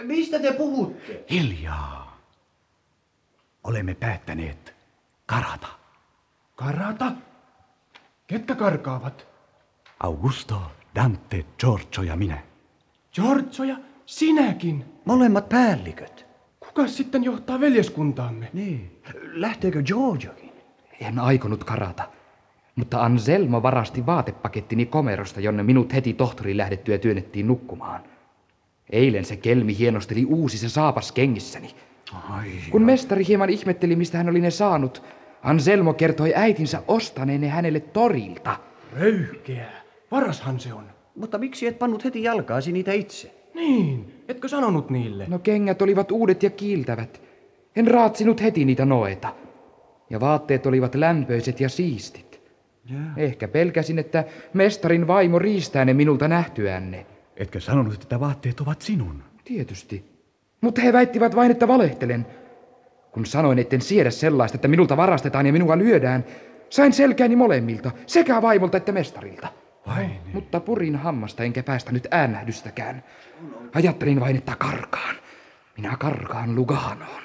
Mistä 0.03 0.39
te 0.39 0.53
puhutte? 0.53 1.25
Hiljaa. 1.31 2.21
Olemme 3.65 3.95
päättäneet 3.95 4.75
karata. 5.27 5.67
Karata? 6.55 7.13
Ketkä 8.27 8.55
karkaavat? 8.55 9.27
Augusto, 10.01 10.73
Dante, 10.95 11.47
Giorgio 11.59 12.03
ja 12.03 12.17
minä. 12.17 12.43
Giorgio 13.15 13.65
ja 13.65 13.77
sinäkin. 14.07 14.85
Molemmat 15.05 15.49
päälliköt. 15.49 16.27
Kuka 16.61 16.87
sitten 16.87 17.25
johtaa 17.25 17.61
veljeskuntaamme? 17.61 18.49
Niin. 18.53 19.01
Lähteekö 19.33 19.83
Giorgiokin? 19.83 20.53
En 21.01 21.19
aikonut 21.19 21.65
karata. 21.65 22.09
Mutta 22.77 23.03
Anselmo 23.03 23.63
varasti 23.63 24.07
vaatepakettini 24.07 24.87
komerosta, 24.87 25.41
jonne 25.41 25.63
minut 25.63 25.93
heti 25.95 26.13
tohtorin 26.13 26.57
lähdettyä 26.57 26.99
työnnettiin 26.99 27.47
nukkumaan. 27.47 28.03
Eilen 28.91 29.25
se 29.25 29.37
kelmi 29.37 29.79
hienosteli 29.79 30.25
uusissa 30.25 30.69
saapas 30.69 31.13
kengissäni. 31.13 31.75
Ai, 32.31 32.51
Kun 32.71 32.83
mestari 32.83 33.27
hieman 33.29 33.51
ihmetteli, 33.51 33.97
mistä 33.97 34.19
hän 34.19 34.29
oli 34.29 34.41
ne 34.41 34.51
saanut, 34.51 35.03
Anselmo 35.43 35.95
kertoi 35.95 36.33
äitinsä 36.37 36.83
ostaneen 36.89 37.41
ne 37.41 37.49
hänelle 37.49 37.81
torilta. 37.81 38.57
Röyhkeää. 38.97 39.83
Varashan 40.11 40.61
se 40.61 40.73
on. 40.75 40.85
Mutta 41.17 41.39
miksi 41.39 41.67
et 41.67 41.79
pannut 41.79 42.05
heti 42.05 42.23
jalkaasi 42.23 42.73
niitä 42.73 42.93
itse? 42.93 43.44
Niin, 43.55 44.23
etkö 44.29 44.49
sanonut 44.49 44.91
niille? 44.91 45.27
No 45.29 45.39
kengät 45.39 45.83
olivat 45.83 46.11
uudet 46.11 46.43
ja 46.43 46.51
kiiltävät. 46.51 47.23
En 47.77 47.87
raatsinut 47.87 48.43
heti 48.43 48.65
niitä 48.65 48.85
noeta. 48.85 49.35
Ja 50.11 50.21
vaatteet 50.21 50.67
olivat 50.67 50.95
lämpöiset 50.95 51.61
ja 51.61 51.69
siistit. 51.69 52.41
Ja. 52.91 52.99
Ehkä 53.17 53.49
pelkäsin, 53.49 53.99
että 53.99 54.25
mestarin 54.53 55.07
vaimo 55.07 55.39
riistää 55.39 55.85
ne 55.85 55.95
minulta 55.95 56.29
nähtyänne. 56.29 57.07
Etkö 57.37 57.61
sanonut, 57.61 58.03
että 58.03 58.21
vaatteet 58.21 58.61
ovat 58.61 58.83
sinun? 58.83 59.23
Tietysti. 59.45 60.05
Mutta 60.61 60.81
he 60.81 60.93
väittivät 60.93 61.37
vain, 61.37 61.51
että 61.51 61.69
valehtelen. 61.69 62.27
Kun 63.13 63.27
sanoin, 63.27 63.59
etten 63.59 63.81
siedä 63.81 64.11
sellaista, 64.11 64.57
että 64.57 64.69
minulta 64.69 64.97
varastetaan 64.97 65.47
ja 65.47 65.53
minua 65.53 65.79
lyödään, 65.79 66.25
sain 66.71 66.93
selkääni 66.93 67.37
molemmilta, 67.37 67.91
sekä 68.07 68.43
vaimolta 68.43 68.77
että 68.77 68.93
mestarilta. 68.93 69.49
Vai 69.87 70.07
niin? 70.07 70.21
Mutta 70.33 70.61
purin 70.61 70.97
hammasta 70.97 71.45
enkä 71.45 71.63
päästänyt 71.63 72.09
äänähdystäkään. 72.11 73.05
Ajattelin 73.75 74.21
vain, 74.21 74.37
että 74.37 74.57
karkaan. 74.57 75.17
Minä 75.77 75.97
karkaan 75.97 76.55
Luganoon. 76.55 77.23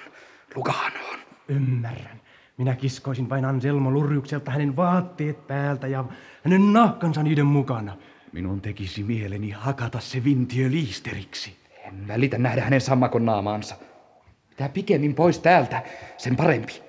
Luganoon. 0.55 1.19
Ymmärrän. 1.47 2.21
Minä 2.57 2.75
kiskoisin 2.75 3.29
vain 3.29 3.45
Anselmo 3.45 3.91
Lurjukselta 3.91 4.51
hänen 4.51 4.75
vaatteet 4.75 5.47
päältä 5.47 5.87
ja 5.87 6.05
hänen 6.43 6.73
nahkansa 6.73 7.23
niiden 7.23 7.45
mukana. 7.45 7.97
Minun 8.31 8.61
tekisi 8.61 9.03
mieleni 9.03 9.51
hakata 9.51 9.99
se 9.99 10.23
vintiö 10.23 10.69
liisteriksi. 10.71 11.57
En 11.85 12.07
välitä 12.07 12.37
nähdä 12.37 12.61
hänen 12.61 12.81
sammakon 12.81 13.25
naamaansa. 13.25 13.75
Mitä 14.49 14.69
pikemmin 14.69 15.15
pois 15.15 15.39
täältä, 15.39 15.83
sen 16.17 16.35
parempi. 16.35 16.81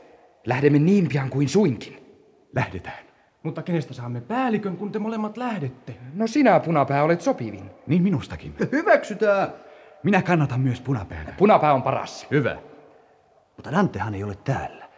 Lähdemme 0.46 0.78
niin 0.78 1.08
pian 1.08 1.30
kuin 1.30 1.48
suinkin. 1.48 1.96
Lähdetään. 2.54 3.09
Mutta 3.42 3.62
kenestä 3.62 3.94
saamme 3.94 4.20
päällikön, 4.20 4.76
kun 4.76 4.92
te 4.92 4.98
molemmat 4.98 5.36
lähdette? 5.36 5.96
No 6.14 6.26
sinä, 6.26 6.60
punapää, 6.60 7.04
olet 7.04 7.20
sopivin. 7.20 7.70
Niin 7.86 8.02
minustakin. 8.02 8.54
Hyväksytään. 8.72 9.48
Minä 10.02 10.22
kannatan 10.22 10.60
myös 10.60 10.80
punapäätä. 10.80 11.32
Punapää 11.38 11.74
on 11.74 11.82
paras. 11.82 12.26
Hyvä. 12.30 12.56
Mutta 13.56 13.72
Dantehan 13.72 14.14
ei 14.14 14.24
ole 14.24 14.34
täällä. 14.34 14.88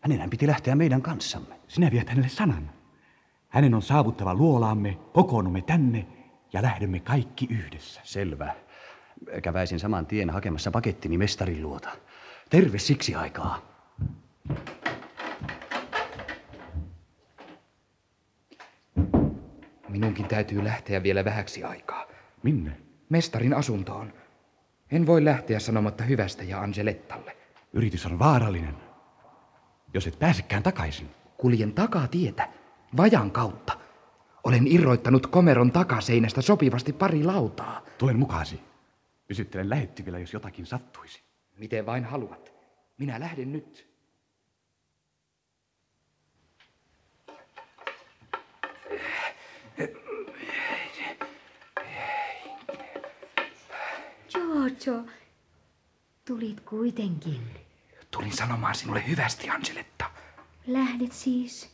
Hänenhän 0.00 0.30
piti 0.30 0.46
lähteä 0.46 0.74
meidän 0.74 1.02
kanssamme. 1.02 1.54
Sinä 1.68 1.90
viet 1.90 2.08
hänelle 2.08 2.28
sanan. 2.28 2.70
Hänen 3.48 3.74
on 3.74 3.82
saavuttava 3.82 4.34
luolaamme, 4.34 4.98
kokoonnumme 5.12 5.62
tänne 5.62 6.06
ja 6.52 6.62
lähdemme 6.62 7.00
kaikki 7.00 7.48
yhdessä. 7.50 8.00
Selvä. 8.04 8.54
Käväisin 9.42 9.80
saman 9.80 10.06
tien 10.06 10.30
hakemassa 10.30 10.70
pakettini 10.70 11.18
mestarin 11.18 11.62
luota. 11.62 11.88
Terve 12.50 12.78
siksi 12.78 13.14
aikaa. 13.14 13.62
Minunkin 19.98 20.28
täytyy 20.28 20.64
lähteä 20.64 21.02
vielä 21.02 21.24
vähäksi 21.24 21.64
aikaa. 21.64 22.06
Minne? 22.42 22.72
Mestarin 23.08 23.54
asuntoon. 23.54 24.12
En 24.90 25.06
voi 25.06 25.24
lähteä 25.24 25.58
sanomatta 25.60 26.04
hyvästä 26.04 26.44
ja 26.44 26.60
Angelettalle. 26.60 27.36
Yritys 27.72 28.06
on 28.06 28.18
vaarallinen. 28.18 28.74
Jos 29.94 30.06
et 30.06 30.18
pääsekään 30.18 30.62
takaisin. 30.62 31.10
Kuljen 31.36 31.72
takaa 31.72 32.08
tietä, 32.08 32.48
vajan 32.96 33.30
kautta. 33.30 33.78
Olen 34.44 34.66
irroittanut 34.66 35.26
komeron 35.26 35.72
takaseinästä 35.72 36.42
sopivasti 36.42 36.92
pari 36.92 37.24
lautaa. 37.24 37.84
Tulen 37.98 38.18
mukaasi. 38.18 38.60
Pysyttelen 39.28 39.70
lähettyvillä, 39.70 40.18
jos 40.18 40.32
jotakin 40.32 40.66
sattuisi. 40.66 41.22
Miten 41.56 41.86
vain 41.86 42.04
haluat. 42.04 42.52
Minä 42.98 43.20
lähden 43.20 43.52
nyt. 43.52 43.87
Giorgio, 54.48 55.04
tulit 56.24 56.60
kuitenkin. 56.60 57.40
Tulin 58.10 58.32
sanomaan 58.32 58.74
sinulle 58.74 59.04
hyvästi, 59.08 59.50
Angeletta. 59.50 60.10
Lähdet 60.66 61.12
siis? 61.12 61.70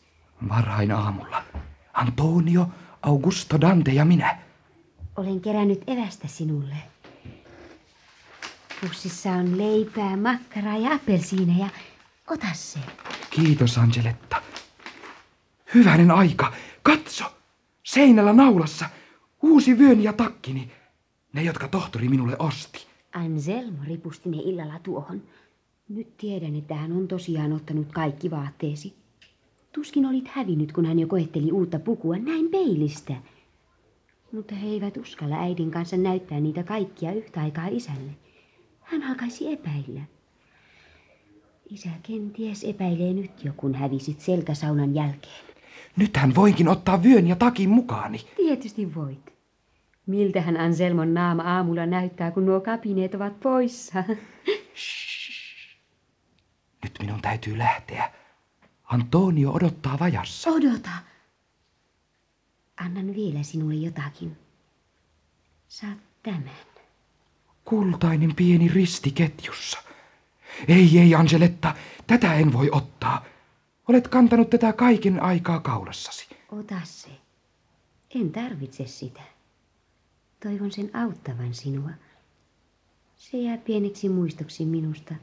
Varhain 0.49 0.93
aamulla. 0.93 1.45
Antonio, 1.93 2.69
Augusto, 3.03 3.61
Dante 3.61 3.91
ja 3.93 4.05
minä. 4.05 4.39
Olen 5.17 5.41
kerännyt 5.41 5.83
evästä 5.87 6.29
sinulle. 6.29 6.77
Pussissa 8.81 9.31
on 9.31 9.59
leipää, 9.59 10.17
makkaraa 10.17 10.77
ja 10.77 10.93
appelsiineja. 10.93 11.69
Ota 12.31 12.47
se. 12.53 12.79
Kiitos, 13.31 13.79
Angeletta. 13.79 14.43
Hyvänen 15.75 16.11
aika. 16.11 16.53
Katso. 16.83 17.25
Seinällä 17.83 18.33
naulassa. 18.33 18.91
Uusi 19.43 19.79
vyöni 19.79 20.05
ja 20.05 20.13
takkini. 20.13 20.71
Ne, 21.35 21.43
jotka 21.43 21.69
tohtori 21.69 22.09
minulle 22.09 22.37
osti. 22.39 22.87
Anselmo 23.13 23.79
ripusti 23.87 24.29
ne 24.29 24.37
illalla 24.37 24.79
tuohon. 24.83 25.23
Nyt 25.89 26.17
tiedän, 26.17 26.57
että 26.57 26.75
hän 26.75 26.93
on 26.93 27.09
tosiaan 27.09 27.53
ottanut 27.53 27.93
kaikki 27.93 28.31
vaatteesi. 28.31 28.95
Tuskin 29.73 30.07
olit 30.07 30.29
hävinnyt, 30.29 30.73
kun 30.73 30.87
hän 30.87 30.99
jo 30.99 31.07
koetteli 31.07 31.53
uutta 31.53 31.79
pukua 31.79 32.17
näin 32.19 32.49
peilistä. 32.49 33.15
Mutta 34.33 34.55
he 34.55 34.69
eivät 34.69 34.97
uskalla 34.97 35.37
äidin 35.37 35.71
kanssa 35.71 35.97
näyttää 35.97 36.41
niitä 36.41 36.63
kaikkia 36.63 37.13
yhtä 37.13 37.41
aikaa 37.41 37.67
isälle. 37.67 38.11
Hän 38.81 39.03
alkaisi 39.03 39.53
epäillä. 39.53 40.01
Isä 41.71 41.91
kenties 42.03 42.65
epäilee 42.65 43.13
nyt 43.13 43.45
jo, 43.45 43.53
kun 43.57 43.75
hävisit 43.75 44.21
selkäsaunan 44.21 44.95
jälkeen. 44.95 45.45
Nythän 45.97 46.35
voinkin 46.35 46.69
ottaa 46.69 47.03
vyön 47.03 47.27
ja 47.27 47.37
takin 47.37 47.71
mukaani. 47.71 48.21
Tietysti 48.37 48.95
voit. 48.95 49.34
Miltähän 50.07 50.57
Anselmon 50.57 51.15
naama 51.15 51.43
aamulla 51.43 51.87
näyttää, 51.87 52.31
kun 52.31 52.47
nuo 52.47 52.61
kapineet 52.61 53.15
ovat 53.15 53.41
poissa? 53.41 54.05
Nyt 56.83 56.93
minun 57.01 57.23
täytyy 57.23 57.59
lähteä. 57.59 58.11
Antonio 58.85 59.53
odottaa 59.53 59.99
vajassa. 59.99 60.51
Odota. 60.51 60.91
Annan 62.77 63.15
vielä 63.15 63.43
sinulle 63.43 63.75
jotakin. 63.75 64.37
Saat 65.69 65.99
tämän. 66.23 66.51
Kultainen 67.65 68.35
pieni 68.35 68.69
risti 68.69 69.11
ketjussa. 69.11 69.79
Ei, 70.69 70.99
ei, 70.99 71.15
Angeletta, 71.15 71.75
tätä 72.07 72.35
en 72.35 72.53
voi 72.53 72.69
ottaa. 72.73 73.25
Olet 73.89 74.09
kantanut 74.09 74.51
tätä 74.51 74.73
kaiken 74.73 75.23
aikaa 75.23 75.61
kaulassasi. 75.61 76.29
Ota 76.53 76.81
se. 76.85 77.09
En 78.15 78.33
tarvitse 78.33 78.87
sitä. 78.87 79.34
Toivon 80.45 80.73
sen 80.73 80.91
auttavan 80.97 81.55
sinua. 81.55 81.91
Se 83.17 83.37
jää 83.37 83.59
pieneksi 83.59 84.09
muistoksi 84.09 84.65
minusta, 84.65 85.15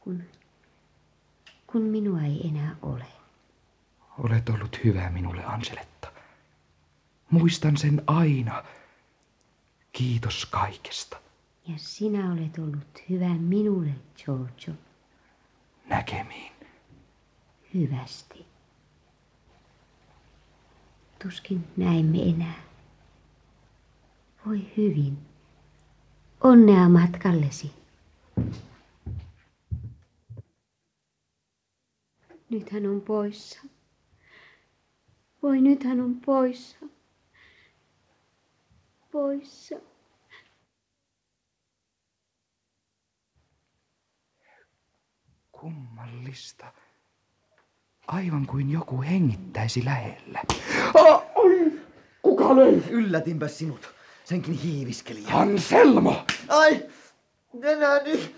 kun, 0.00 0.22
kun 1.66 1.82
minua 1.82 2.22
ei 2.22 2.48
enää 2.48 2.76
ole. 2.82 3.04
Olet 4.18 4.48
ollut 4.48 4.84
hyvä 4.84 5.10
minulle, 5.10 5.44
Angeletta. 5.44 6.12
Muistan 7.30 7.76
sen 7.76 8.02
aina. 8.06 8.64
Kiitos 9.92 10.46
kaikesta. 10.46 11.20
Ja 11.68 11.74
sinä 11.76 12.32
olet 12.32 12.58
ollut 12.58 13.02
hyvä 13.10 13.34
minulle, 13.34 13.90
Giorgio. 14.16 14.74
Näkemiin. 15.88 16.52
Hyvästi. 17.74 18.46
Tuskin 21.22 21.64
näemme 21.76 22.22
enää. 22.22 22.66
Voi 24.46 24.72
hyvin. 24.76 25.18
Onnea 26.40 26.88
matkallesi. 26.88 27.72
Nyt 32.50 32.70
hän 32.70 32.86
on 32.86 33.00
poissa. 33.00 33.60
Voi 35.42 35.60
nyt 35.60 35.84
hän 35.84 36.00
on 36.00 36.20
poissa. 36.26 36.76
Poissa. 39.12 39.76
Kummallista. 45.52 46.72
Aivan 48.06 48.46
kuin 48.46 48.70
joku 48.70 49.02
hengittäisi 49.02 49.84
lähellä. 49.84 50.42
Kuka 52.22 52.56
löi? 52.56 52.82
Yllätinpä 52.90 53.48
sinut. 53.48 53.95
Senkin 54.26 54.54
hiiviskeli. 54.54 55.20
Anselmo! 55.32 56.24
Ai, 56.48 56.82
nenäni. 57.52 58.34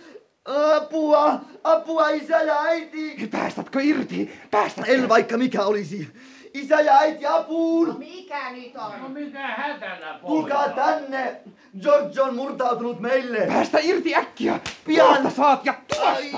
Apua, 0.77 1.40
apua 1.64 2.09
isä 2.09 2.42
ja 2.42 2.62
äiti. 2.62 3.29
Päästätkö 3.31 3.83
irti? 3.83 4.33
Päästätkö? 4.51 4.92
En 4.92 5.09
vaikka 5.09 5.37
mikä 5.37 5.62
olisi. 5.62 6.09
Isä 6.55 6.81
ja 6.81 6.98
äiti 6.98 7.27
apuun. 7.27 7.88
No 7.88 7.94
mikä 7.94 8.53
nyt 8.53 8.77
on? 8.77 9.03
No 9.03 9.09
mikä 9.09 9.46
hätänä, 9.46 10.18
Tulkaa 10.27 10.68
tänne. 10.68 11.40
George 11.83 12.22
on 12.22 12.37
murtautunut 12.37 13.01
meille. 13.01 13.46
Päästä 13.46 13.79
irti 13.79 14.14
äkkiä. 14.14 14.61
Pian. 14.87 15.07
Tuosta 15.07 15.31
saat 15.31 15.64
ja 15.64 15.74
Ai, 16.01 16.33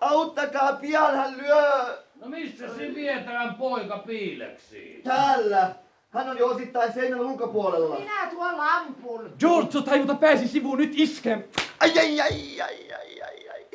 auttakaa, 0.00 0.72
pian 0.72 1.16
hän 1.16 1.36
lyö. 1.38 1.96
No 2.20 2.28
missä 2.28 2.68
se 2.68 2.94
vietävän 2.94 3.54
poika 3.54 3.98
piileksi? 3.98 5.00
Täällä. 5.04 5.83
Hän 6.14 6.28
on 6.28 6.38
jo 6.38 6.46
osittain 6.46 6.92
seinän 6.92 7.20
ulkopuolella. 7.20 7.98
Minä 7.98 8.26
tuon 8.30 8.56
lampun. 8.56 9.32
Giorgio 9.38 9.80
taivuta 9.80 10.14
pääsi 10.14 10.48
sivuun 10.48 10.78
nyt 10.78 10.92
iske. 10.94 11.48
Ai, 11.80 11.98
ai, 11.98 12.20
ai, 12.20 12.60
ai, 12.60 12.92
ai, 12.92 13.22
ai, 13.22 13.48
ai. 13.48 13.66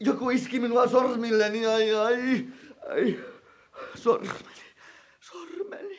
Joku 0.00 0.30
iski 0.30 0.60
minua 0.60 0.88
sormilleni, 0.88 1.66
ai, 1.66 1.94
ai, 1.94 2.46
ai. 2.90 3.18
Sormeni, 3.94 4.38
sormeni. 5.20 5.98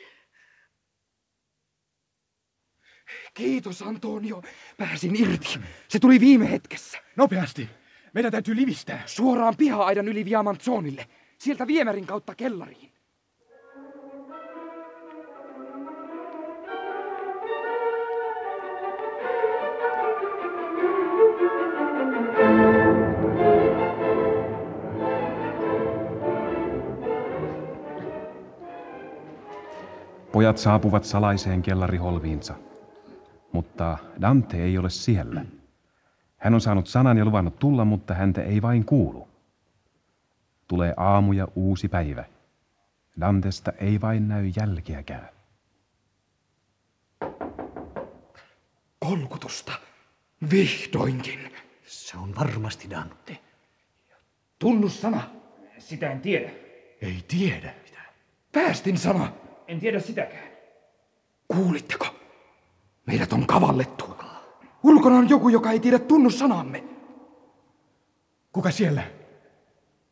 Kiitos, 3.34 3.82
Antonio. 3.82 4.42
Pääsin 4.78 5.16
irti. 5.16 5.58
Se 5.88 5.98
tuli 5.98 6.20
viime 6.20 6.50
hetkessä. 6.50 6.98
Nopeasti. 7.16 7.70
Meidän 8.14 8.32
täytyy 8.32 8.56
livistää. 8.56 9.02
Suoraan 9.06 9.56
piha-aidan 9.56 10.08
yli 10.08 10.24
Viamanzonille. 10.24 11.06
Sieltä 11.38 11.66
viemärin 11.66 12.06
kautta 12.06 12.34
kellariin. 12.34 12.95
Pojat 30.36 30.58
saapuvat 30.58 31.04
salaiseen 31.04 31.62
kellariholviinsa, 31.62 32.54
mutta 33.52 33.98
Dante 34.20 34.62
ei 34.64 34.78
ole 34.78 34.90
siellä. 34.90 35.44
Hän 36.36 36.54
on 36.54 36.60
saanut 36.60 36.86
sanan 36.86 37.18
ja 37.18 37.24
luvannut 37.24 37.58
tulla, 37.58 37.84
mutta 37.84 38.14
häntä 38.14 38.42
ei 38.42 38.62
vain 38.62 38.84
kuulu. 38.84 39.28
Tulee 40.68 40.94
aamu 40.96 41.32
ja 41.32 41.48
uusi 41.54 41.88
päivä. 41.88 42.24
Dantesta 43.20 43.72
ei 43.72 44.00
vain 44.00 44.28
näy 44.28 44.52
jälkeäkään. 44.56 45.28
Kolkutusta. 48.98 49.72
Vihdoinkin. 50.50 51.52
Se 51.86 52.18
on 52.18 52.34
varmasti 52.34 52.90
Dante. 52.90 53.38
Tunnussana. 54.58 55.22
Sitä 55.78 56.10
en 56.10 56.20
tiedä. 56.20 56.50
Ei 57.00 57.24
tiedä. 57.28 57.74
Päästin 58.52 58.98
sana. 58.98 59.45
En 59.68 59.80
tiedä 59.80 60.00
sitäkään. 60.00 60.48
Kuulitteko? 61.48 62.06
Meidät 63.06 63.32
on 63.32 63.46
kavallettu. 63.46 64.16
Ulkona 64.82 65.16
on 65.16 65.28
joku, 65.28 65.48
joka 65.48 65.70
ei 65.70 65.80
tiedä 65.80 65.98
tunnussanamme. 65.98 66.84
Kuka 68.52 68.70
siellä? 68.70 69.02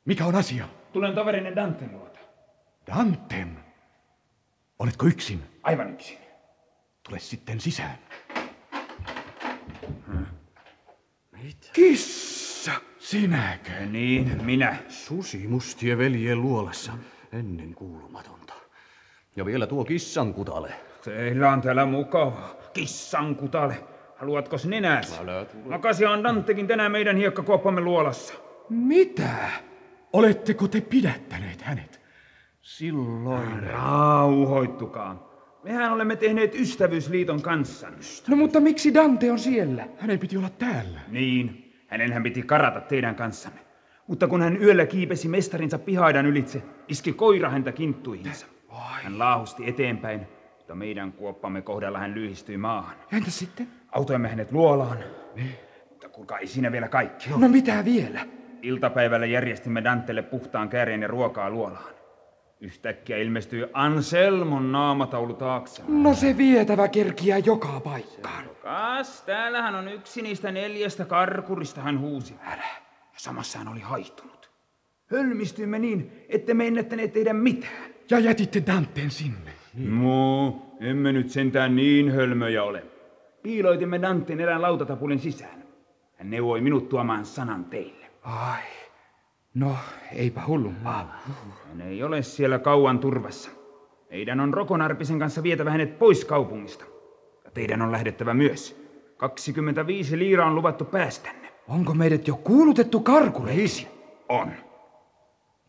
Mikä 0.05 0.27
on 0.27 0.35
asia? 0.35 0.69
Tulen 0.93 1.15
toverinen 1.15 1.57
Danten 1.57 1.93
luota. 1.93 2.19
Dantem. 2.87 3.57
Oletko 4.79 5.07
yksin? 5.07 5.43
Aivan 5.63 5.93
yksin. 5.93 6.19
Tule 7.09 7.19
sitten 7.19 7.61
sisään. 7.61 7.99
Kissa! 11.73 12.73
Sinäkö? 12.99 13.87
Niin, 13.87 14.45
minä. 14.45 14.77
Susi 14.89 15.49
mustien 15.49 15.99
veljien 15.99 16.43
luolassa. 16.43 16.93
Ennen 17.33 17.75
kuulumatonta. 17.75 18.54
Ja 19.37 19.45
vielä 19.45 19.67
tuo 19.67 19.85
kissan 19.85 20.35
kutale. 20.35 20.73
Teillä 21.05 21.53
on 21.53 21.61
täällä 21.61 21.87
mukava. 21.87 22.57
Kissan 22.73 23.37
kutale. 23.37 23.77
Haluatko 24.17 24.57
nenäs? 24.65 25.21
Makasia 25.65 26.11
on 26.11 26.23
Dantekin 26.23 26.67
tänään 26.67 26.93
meidän 26.93 27.17
hiekkakuoppamme 27.17 27.81
luolassa. 27.81 28.35
Mitä? 28.69 29.49
Oletteko 30.13 30.69
te 30.69 30.81
pidättäneet 30.81 31.63
hänet? 31.63 32.01
Silloin... 32.63 33.63
Rauhoittukaa. 33.63 35.35
Mehän 35.65 35.93
olemme 35.93 36.17
tehneet 36.17 36.55
ystävyysliiton 36.55 37.43
kanssa. 37.43 37.89
No 38.29 38.37
mutta 38.37 38.61
miksi 38.61 38.95
Dante 38.95 39.33
on 39.33 39.39
siellä? 39.39 39.89
Hänen 39.99 40.19
piti 40.19 40.37
olla 40.37 40.51
täällä. 40.51 41.01
Niin, 41.09 41.73
hänenhän 41.87 42.23
piti 42.23 42.43
karata 42.43 42.81
teidän 42.81 43.15
kanssanne. 43.15 43.61
Mutta 44.07 44.29
kun 44.29 44.43
hän 44.43 44.63
yöllä 44.63 44.87
kiipesi 44.87 45.29
mestarinsa 45.29 45.79
pihaidan 45.79 46.27
ylitse, 46.27 46.63
iski 46.89 47.13
koira 47.13 47.51
häntä 47.51 47.73
kinttuihinsa. 47.73 48.47
Hän 48.81 49.19
laahusti 49.19 49.69
eteenpäin, 49.69 50.27
mutta 50.57 50.75
meidän 50.75 51.13
kuoppamme 51.13 51.63
kohdalla 51.63 51.99
hän 51.99 52.15
lyhistyi 52.15 52.57
maahan. 52.57 52.97
Entä 53.13 53.31
sitten? 53.31 53.69
Autoimme 53.93 54.29
hänet 54.29 54.53
luolaan. 54.53 54.99
Mutta 55.91 56.09
kuulkaa, 56.09 56.39
ei 56.39 56.47
siinä 56.47 56.73
vielä 56.73 56.89
kaikki. 56.89 57.31
No 57.31 57.49
mitä 57.49 57.85
vielä? 57.85 58.27
Iltapäivällä 58.63 59.27
järjestimme 59.27 59.85
Dantelle 59.85 60.23
puhtaan 60.23 60.69
kääreen 60.69 61.03
ja 61.03 61.09
ruokaa 61.09 61.51
luolaan. 61.51 61.95
Yhtäkkiä 62.61 63.17
ilmestyi 63.17 63.67
Anselmon 63.73 64.73
naamataulu 64.73 65.35
taakse. 65.35 65.83
No 65.89 66.15
se 66.15 66.37
vietävä 66.37 66.89
kerkiää 66.89 67.39
joka 67.39 67.81
paikkaan. 67.81 68.45
Kas, 68.63 69.23
täällähän 69.23 69.75
on 69.75 69.89
yksi 69.89 70.23
niistä 70.23 70.53
neljästä 70.53 71.05
karkurista, 71.05 71.81
hän 71.81 72.01
huusi. 72.01 72.35
Älä. 72.47 72.65
Samassa 73.17 73.59
hän 73.59 73.69
oli 73.69 73.81
haihtunut. 73.81 74.51
Hölmistyimme 75.07 75.79
niin, 75.79 76.25
ette 76.29 76.55
me 76.55 76.67
ennättäneet 76.67 77.13
tehdä 77.13 77.33
mitään. 77.33 77.94
Ja 78.11 78.19
jätitte 78.19 78.63
Danteen 78.67 79.11
sinne. 79.11 79.53
No, 79.75 80.63
emme 80.81 81.13
nyt 81.13 81.31
sentään 81.31 81.77
niin 81.77 82.11
hölmöjä 82.11 82.63
ole. 82.63 82.83
Piiloitimme 83.43 84.03
Danteen 84.03 84.41
erään 84.41 84.63
lautatapulin 84.63 85.19
sisään. 85.19 85.65
Hän 86.17 86.31
neuvoi 86.31 86.61
minut 86.61 86.89
tuomaan 86.89 87.25
sanan 87.25 87.65
teille. 87.65 88.07
Ai, 88.23 88.63
no 89.55 89.77
eipä 90.13 90.41
hullumpaa. 90.47 91.23
Hän 91.69 91.81
ei 91.81 92.03
ole 92.03 92.23
siellä 92.23 92.59
kauan 92.59 92.99
turvassa. 92.99 93.51
Meidän 94.11 94.41
on 94.41 94.55
Rokonarpisen 94.55 95.19
kanssa 95.19 95.43
vietävä 95.43 95.71
hänet 95.71 95.99
pois 95.99 96.25
kaupungista. 96.25 96.85
Ja 97.45 97.51
teidän 97.51 97.83
on 97.83 97.93
lähdettävä 97.93 98.35
myös. 98.35 98.85
25 99.17 100.19
liiraa 100.19 100.47
on 100.47 100.55
luvattu 100.55 100.85
päästänne. 100.85 101.49
Onko 101.69 101.95
meidät 101.95 102.29
jo 102.29 102.37
kuulutettu 102.37 103.01
karkureiksi? 103.01 103.89
On. 104.29 104.53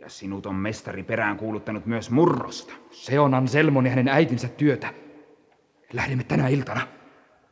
Ja 0.05 0.09
sinut 0.09 0.45
on 0.45 0.55
mestari 0.55 1.03
perään 1.03 1.37
kuuluttanut 1.37 1.85
myös 1.85 2.11
murrosta. 2.11 2.73
Se 2.91 3.19
on 3.19 3.33
Anselmon 3.33 3.85
ja 3.85 3.89
hänen 3.89 4.07
äitinsä 4.07 4.47
työtä. 4.47 4.93
Lähdemme 5.93 6.23
tänä 6.23 6.47
iltana. 6.47 6.87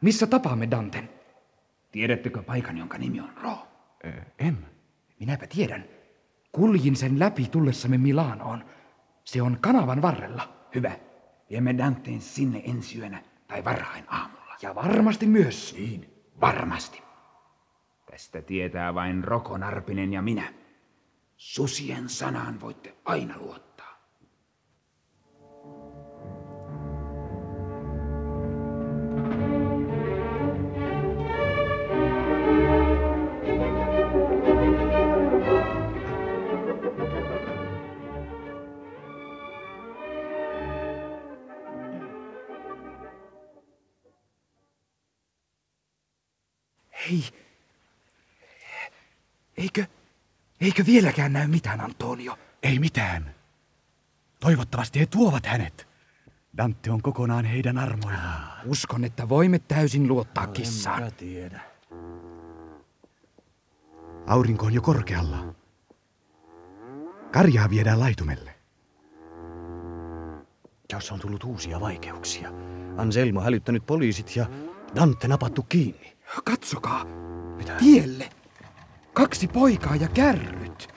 Missä 0.01 0.27
tapaamme 0.27 0.71
Danten? 0.71 1.09
Tiedättekö 1.91 2.43
paikan, 2.43 2.77
jonka 2.77 2.97
nimi 2.97 3.19
on 3.19 3.29
Ro? 3.41 3.57
En. 4.39 4.57
Minäpä 5.19 5.47
tiedän. 5.47 5.85
Kuljin 6.51 6.95
sen 6.95 7.19
läpi 7.19 7.47
tullessamme 7.51 7.97
Milanoon. 7.97 8.65
Se 9.23 9.41
on 9.41 9.57
kanavan 9.61 10.01
varrella. 10.01 10.67
Hyvä. 10.75 10.91
Viemme 11.49 11.77
Danteen 11.77 12.21
sinne 12.21 12.61
ensi 12.65 12.99
yönä 12.99 13.23
tai 13.47 13.63
varhain 13.63 14.05
aamulla. 14.07 14.55
Ja 14.61 14.75
varmasti 14.75 15.27
myös. 15.27 15.75
Niin, 15.77 16.13
varmasti. 16.41 17.01
Tästä 18.11 18.41
tietää 18.41 18.93
vain 18.93 19.23
Roko 19.23 19.57
Narpinen 19.57 20.13
ja 20.13 20.21
minä. 20.21 20.62
Susien 21.37 22.09
sanaan 22.09 22.61
voitte 22.61 22.95
aina 23.05 23.37
luottaa. 23.37 23.62
Eikö 50.63 50.85
vieläkään 50.85 51.33
näy 51.33 51.47
mitään, 51.47 51.81
Antonio? 51.81 52.37
Ei 52.63 52.79
mitään. 52.79 53.35
Toivottavasti 54.39 54.99
he 54.99 55.05
tuovat 55.05 55.45
hänet. 55.45 55.87
Dante 56.57 56.91
on 56.91 57.01
kokonaan 57.01 57.45
heidän 57.45 57.77
armoillaan. 57.77 58.67
Uskon, 58.67 59.03
että 59.03 59.29
voimme 59.29 59.59
täysin 59.59 60.07
luottaa 60.07 60.47
kissaan. 60.47 61.11
tiedä. 61.17 61.61
Aurinko 64.27 64.65
on 64.65 64.73
jo 64.73 64.81
korkealla. 64.81 65.55
Karjaa 67.31 67.69
viedään 67.69 67.99
laitumelle. 67.99 68.55
Tässä 70.87 71.13
on 71.13 71.19
tullut 71.19 71.43
uusia 71.43 71.79
vaikeuksia. 71.79 72.49
Anselmo 72.97 73.41
hälyttänyt 73.41 73.85
poliisit 73.85 74.35
ja 74.35 74.45
Dante 74.95 75.27
napattu 75.27 75.63
kiinni. 75.63 76.17
Katsokaa. 76.43 77.05
Mitä? 77.57 77.75
Tielle. 77.75 78.29
Kaksi 79.13 79.47
poikaa 79.47 79.95
ja 79.95 80.07
kärryt. 80.13 80.93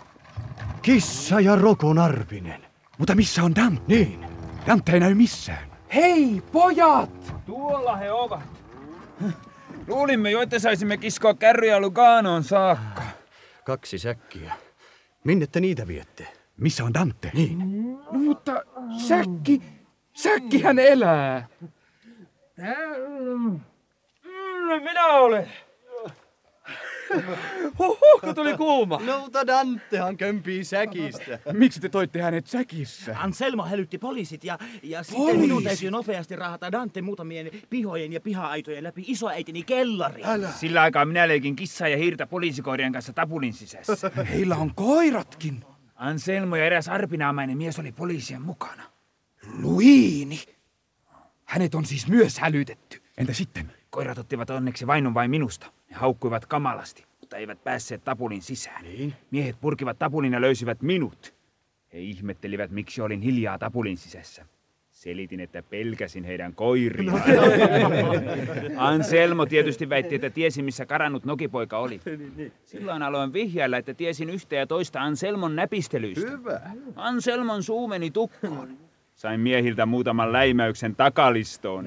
Kissa 0.83 1.40
ja 1.40 1.57
Roko 1.57 1.92
Narpinen. 1.92 2.66
Mutta 2.98 3.14
missä 3.14 3.42
on 3.42 3.55
Dante? 3.55 3.83
Niin. 3.88 4.26
Dante 4.66 4.92
ei 4.92 5.00
näy 5.00 5.14
missään. 5.14 5.70
Hei, 5.94 6.42
pojat! 6.52 7.35
Tuolla 7.46 7.96
he 7.96 8.12
ovat. 8.12 8.42
Luulimme 9.88 10.31
jo, 10.31 10.42
että 10.42 10.59
saisimme 10.59 10.96
kiskoa 10.96 11.35
kärryjä 11.35 11.81
Luganoon 11.81 12.44
saakka. 12.44 13.02
Kaksi 13.64 13.98
säkkiä. 13.98 14.52
Minne 15.24 15.46
te 15.46 15.61
niitä 15.61 15.87
viette? 15.87 16.29
Missä 16.57 16.85
on 16.85 16.94
Dante? 16.94 17.31
Niin. 17.35 17.59
No, 17.92 18.12
mutta 18.12 18.62
säkki, 18.98 19.62
säkkihän 20.12 20.79
elää. 20.79 21.48
Minä 24.83 25.07
olen. 25.07 25.48
Huhhuh, 27.78 28.20
kun 28.20 28.34
tuli 28.34 28.56
kuuma. 28.56 29.00
No, 29.06 29.20
mutta 29.20 29.46
Dantehan 29.46 30.16
kömpii 30.16 30.64
säkistä. 30.64 31.38
Miksi 31.52 31.80
te 31.80 31.88
toitte 31.88 32.22
hänet 32.22 32.46
säkissä? 32.46 33.16
Anselmo 33.18 33.64
hälytti 33.64 33.98
poliisit 33.98 34.44
ja, 34.44 34.58
ja 34.82 35.02
sitten 35.02 35.40
minun 35.40 35.64
täytyy 35.64 35.90
nopeasti 35.90 36.36
rahata 36.36 36.72
Dante 36.72 37.02
muutamien 37.02 37.50
pihojen 37.70 38.12
ja 38.12 38.20
piha-aitojen 38.20 38.84
läpi 38.84 39.04
isoäitini 39.06 39.62
kellariin. 39.62 40.26
Älä. 40.26 40.50
Sillä 40.52 40.82
aikaa 40.82 41.04
minä 41.04 41.28
leikin 41.28 41.56
kissaa 41.56 41.88
ja 41.88 41.96
hiirtä 41.96 42.26
poliisikoirien 42.26 42.92
kanssa 42.92 43.12
tapulin 43.12 43.52
sisässä. 43.52 44.10
Heillä 44.30 44.56
on 44.56 44.74
koiratkin. 44.74 45.64
Anselmo 45.94 46.56
ja 46.56 46.64
eräs 46.64 46.88
arpinaamainen 46.88 47.58
mies 47.58 47.78
oli 47.78 47.92
poliisien 47.92 48.42
mukana. 48.42 48.82
Luiini. 49.62 50.40
Hänet 51.44 51.74
on 51.74 51.84
siis 51.84 52.08
myös 52.08 52.38
hälytetty. 52.38 53.02
Entä 53.18 53.32
sitten? 53.32 53.72
Koirat 53.90 54.18
ottivat 54.18 54.50
onneksi 54.50 54.86
vainun 54.86 55.14
vain 55.14 55.30
minusta. 55.30 55.66
Ne 55.90 55.96
haukkuivat 55.96 56.46
kamalasti, 56.46 57.05
mutta 57.20 57.37
eivät 57.37 57.64
päässeet 57.64 58.05
tapulin 58.05 58.42
sisään. 58.42 58.83
Niin? 58.83 59.14
Miehet 59.31 59.57
purkivat 59.61 59.99
tapulin 59.99 60.33
ja 60.33 60.40
löysivät 60.40 60.83
minut. 60.83 61.35
He 61.92 61.99
ihmettelivät, 61.99 62.70
miksi 62.70 63.01
olin 63.01 63.20
hiljaa 63.20 63.59
tapulin 63.59 63.96
sisässä. 63.96 64.46
Selitin, 64.90 65.40
että 65.40 65.62
pelkäsin 65.62 66.25
heidän 66.25 66.55
koiriaan. 66.55 67.22
Anselmo 68.77 69.46
tietysti 69.46 69.88
väitti, 69.88 70.14
että 70.14 70.31
tiesi, 70.31 70.62
missä 70.62 70.87
karannut 70.87 71.25
nokipoika 71.25 71.79
oli. 71.79 72.01
Silloin 72.64 73.03
aloin 73.03 73.33
vihjailla, 73.33 73.77
että 73.77 73.94
tiesin 73.94 74.31
yhtä 74.31 74.55
ja 74.57 74.66
toista 74.66 75.03
Anselmon 75.03 75.57
näpistelyistä. 75.57 76.31
Hyvä. 76.31 76.61
Anselmon 76.96 77.62
suu 77.62 77.88
meni 77.88 78.11
tukkoon. 78.11 78.79
Sain 79.16 79.40
miehiltä 79.40 79.87
muutaman 79.87 80.33
läimäyksen 80.33 80.96
takalistoon. 80.96 81.87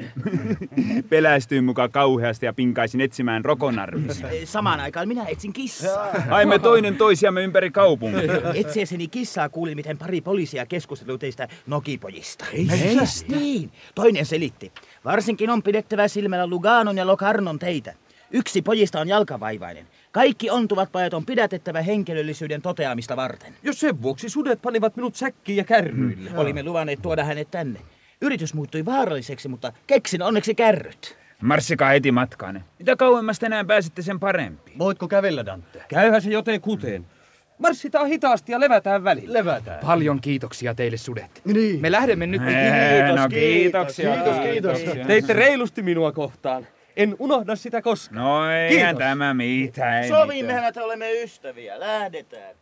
Pelästyin 1.10 1.64
mukaan 1.64 1.92
kauheasti 1.92 2.46
ja 2.46 2.54
pinkaisin 2.54 3.02
etsimään 3.02 3.46
rokonarvista. 3.46 4.28
Samaan 4.46 4.80
aikaan 4.80 5.08
minä 5.08 5.26
etsin 5.26 5.54
kissaa. 5.54 6.08
Haimme 6.30 6.60
toinen 6.60 6.96
toisiamme 6.96 7.44
ympäri 7.44 7.72
kaupungin. 7.72 8.30
Etsiessäni 8.54 9.08
kissaa 9.08 9.50
kuulin, 9.50 9.76
miten 9.76 9.98
pari 9.98 10.22
poliisia 10.22 10.66
keskustelu 10.66 11.18
teistä 11.18 11.48
nokipojista. 11.68 12.46
Ei 12.54 12.66
Meistä? 12.66 13.36
Niin. 13.36 13.72
Toinen 13.96 14.26
selitti. 14.26 14.72
Varsinkin 15.06 15.50
on 15.50 15.64
pidettävä 15.64 16.08
silmällä 16.08 16.48
Luganon 16.48 16.98
ja 16.98 17.08
Locarnon 17.08 17.60
teitä. 17.60 17.94
Yksi 18.32 18.62
pojista 18.62 19.00
on 19.00 19.08
jalkavaivainen. 19.08 19.88
Kaikki 20.12 20.50
ontuvat 20.50 20.92
pajat 20.92 21.14
on 21.14 21.26
pidätettävä 21.26 21.82
henkilöllisyyden 21.82 22.62
toteamista 22.62 23.16
varten. 23.16 23.54
Jos 23.64 23.80
sen 23.80 24.02
vuoksi 24.02 24.30
sudet 24.30 24.62
panivat 24.62 24.96
minut 24.96 25.16
säkkiin 25.16 25.58
ja 25.58 25.64
kärryille. 25.64 26.32
Olimme 26.36 26.64
luvanneet 26.64 27.02
tuoda 27.02 27.24
hänet 27.24 27.52
tänne. 27.52 27.80
Yritys 28.22 28.54
muuttui 28.54 28.86
vaaralliseksi, 28.86 29.48
mutta 29.48 29.74
keksin 29.88 30.22
onneksi 30.22 30.56
kärryt. 30.56 31.18
Marssikaa 31.42 31.90
heti 31.90 32.12
matkaan. 32.12 32.64
Mitä 32.80 32.96
kauemmas 32.96 33.40
tänään 33.40 33.68
pääsitte, 33.68 34.02
sen 34.02 34.20
parempi. 34.20 34.72
Voitko 34.80 35.08
kävellä, 35.08 35.46
Dante? 35.46 35.84
Käyhän 35.88 36.22
se 36.22 36.30
joten 36.30 36.62
kuteen. 36.62 37.06
Marssitaan 37.58 38.08
hitaasti 38.08 38.52
ja 38.52 38.60
levätään 38.60 39.04
välillä. 39.04 39.34
Levätään. 39.34 39.80
Paljon 39.86 40.22
kiitoksia 40.22 40.76
teille 40.76 40.98
sudet. 40.98 41.42
Niin. 41.46 41.82
Me 41.82 41.92
lähdemme 41.92 42.28
nyt. 42.28 42.42
Ee, 42.42 43.12
no 43.16 43.30
kiitoksia. 43.30 44.14
Kiitos, 44.16 44.38
kiitos. 44.80 45.08
Teitte 45.08 45.34
reilusti 45.34 45.82
minua 45.82 46.12
kohtaan. 46.12 46.68
En 47.00 47.16
unohda 47.20 47.56
sitä 47.56 47.82
koskaan. 47.82 48.22
No 48.22 48.52
eihän 48.52 48.98
tämä 48.98 49.34
mitään. 49.34 50.04
ei 50.04 50.10
Sovimmehan, 50.10 50.64
että 50.64 50.84
olemme 50.84 51.24
ystäviä. 51.24 51.80
Lähdetään. 51.80 52.56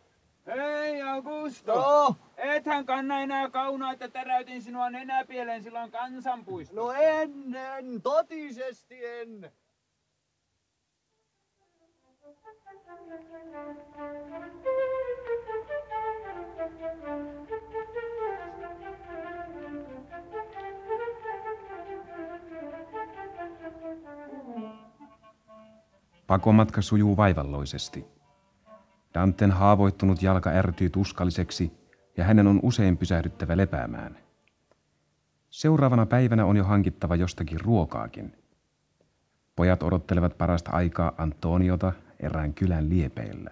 Hei 0.46 1.02
Augusto! 1.02 1.74
No, 1.74 2.16
Ethän 2.36 2.86
kanna 2.86 3.20
enää 3.20 3.50
kaunaa, 3.50 3.92
että 3.92 4.08
täräytin 4.08 4.62
sinua 4.62 4.90
nenäpieleen 4.90 5.62
silloin 5.62 5.90
kansanpuisto. 5.90 6.76
no 6.76 6.92
en, 6.92 7.54
en, 7.78 8.02
totisesti 8.02 9.06
en. 9.06 9.50
Pakomatka 26.26 26.82
sujuu 26.82 27.16
vaivalloisesti. 27.16 28.04
Danten 29.14 29.50
haavoittunut 29.50 30.22
jalka 30.22 30.50
ärtyy 30.50 30.90
tuskalliseksi 30.90 31.72
ja 32.16 32.24
hänen 32.24 32.46
on 32.46 32.60
usein 32.62 32.96
pysähdyttävä 32.96 33.56
lepäämään. 33.56 34.18
Seuraavana 35.50 36.06
päivänä 36.06 36.44
on 36.44 36.56
jo 36.56 36.64
hankittava 36.64 37.16
jostakin 37.16 37.60
ruokaakin. 37.60 38.36
Pojat 39.56 39.82
odottelevat 39.82 40.38
parasta 40.38 40.70
aikaa 40.70 41.12
Antoniota 41.18 41.92
erään 42.20 42.54
kylän 42.54 42.88
liepeillä. 42.88 43.50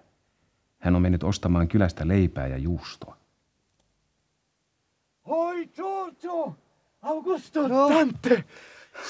Hän 0.78 0.96
on 0.96 1.02
mennyt 1.02 1.22
ostamaan 1.22 1.68
kylästä 1.68 2.08
leipää 2.08 2.46
ja 2.46 2.58
juustoa. 2.58 3.16
Hoi 5.26 5.66
Giorgio! 5.66 6.56
Augusto! 7.02 7.68
No. 7.68 7.90
Dante! 7.90 8.44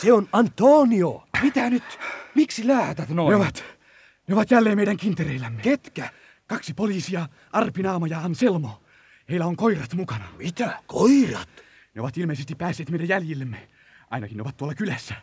Se 0.00 0.12
on 0.12 0.28
Antonio! 0.32 1.25
Mitä 1.42 1.70
nyt? 1.70 1.98
Miksi 2.34 2.66
läätät 2.66 3.08
noin? 3.08 3.30
Ne 3.30 3.36
ovat, 3.36 3.64
ne 4.28 4.34
ovat 4.34 4.50
jälleen 4.50 4.78
meidän 4.78 4.96
kintereillämme. 4.96 5.62
Ketkä? 5.62 6.10
Kaksi 6.46 6.74
poliisia, 6.74 7.28
Arpinaama 7.52 8.06
ja 8.06 8.18
Anselmo. 8.18 8.82
Heillä 9.28 9.46
on 9.46 9.56
koirat 9.56 9.94
mukana. 9.94 10.24
Mitä? 10.38 10.78
Koirat? 10.86 11.48
Ne 11.94 12.00
ovat 12.00 12.16
ilmeisesti 12.18 12.54
päässeet 12.54 12.90
meidän 12.90 13.08
jäljillemme. 13.08 13.68
Ainakin 14.10 14.36
ne 14.36 14.42
ovat 14.42 14.56
tuolla 14.56 14.74
kylässä. 14.74 15.14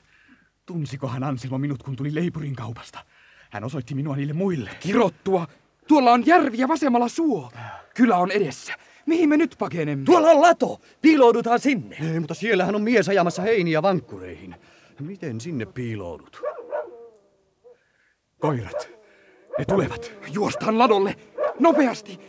Tunsikohan 0.65 1.23
Anselmo 1.23 1.57
minut, 1.57 1.83
kun 1.83 1.95
tuli 1.95 2.15
Leipurin 2.15 2.55
kaupasta. 2.55 3.05
Hän 3.51 3.63
osoitti 3.63 3.95
minua 3.95 4.15
niille 4.15 4.33
muille. 4.33 4.69
Kirottua! 4.79 5.47
Tuolla 5.87 6.11
on 6.11 6.25
järvi 6.25 6.57
ja 6.57 6.67
vasemmalla 6.67 7.07
suo. 7.07 7.51
Kylä 7.95 8.17
on 8.17 8.31
edessä. 8.31 8.73
Mihin 9.05 9.29
me 9.29 9.37
nyt 9.37 9.55
pakenemme? 9.59 10.05
Tuolla 10.05 10.27
on 10.27 10.41
lato! 10.41 10.81
Piiloudutaan 11.01 11.59
sinne! 11.59 11.97
Ei, 12.01 12.19
mutta 12.19 12.33
siellähän 12.33 12.75
on 12.75 12.81
mies 12.81 13.09
ajamassa 13.09 13.41
heiniä 13.41 13.81
vankkureihin. 13.81 14.55
Miten 14.99 15.41
sinne 15.41 15.65
piiloudut? 15.65 16.41
Koirat. 18.39 18.89
Ne 19.57 19.65
tulevat. 19.65 20.11
Juostaan 20.31 20.77
ladolle. 20.79 21.15
Nopeasti. 21.59 22.19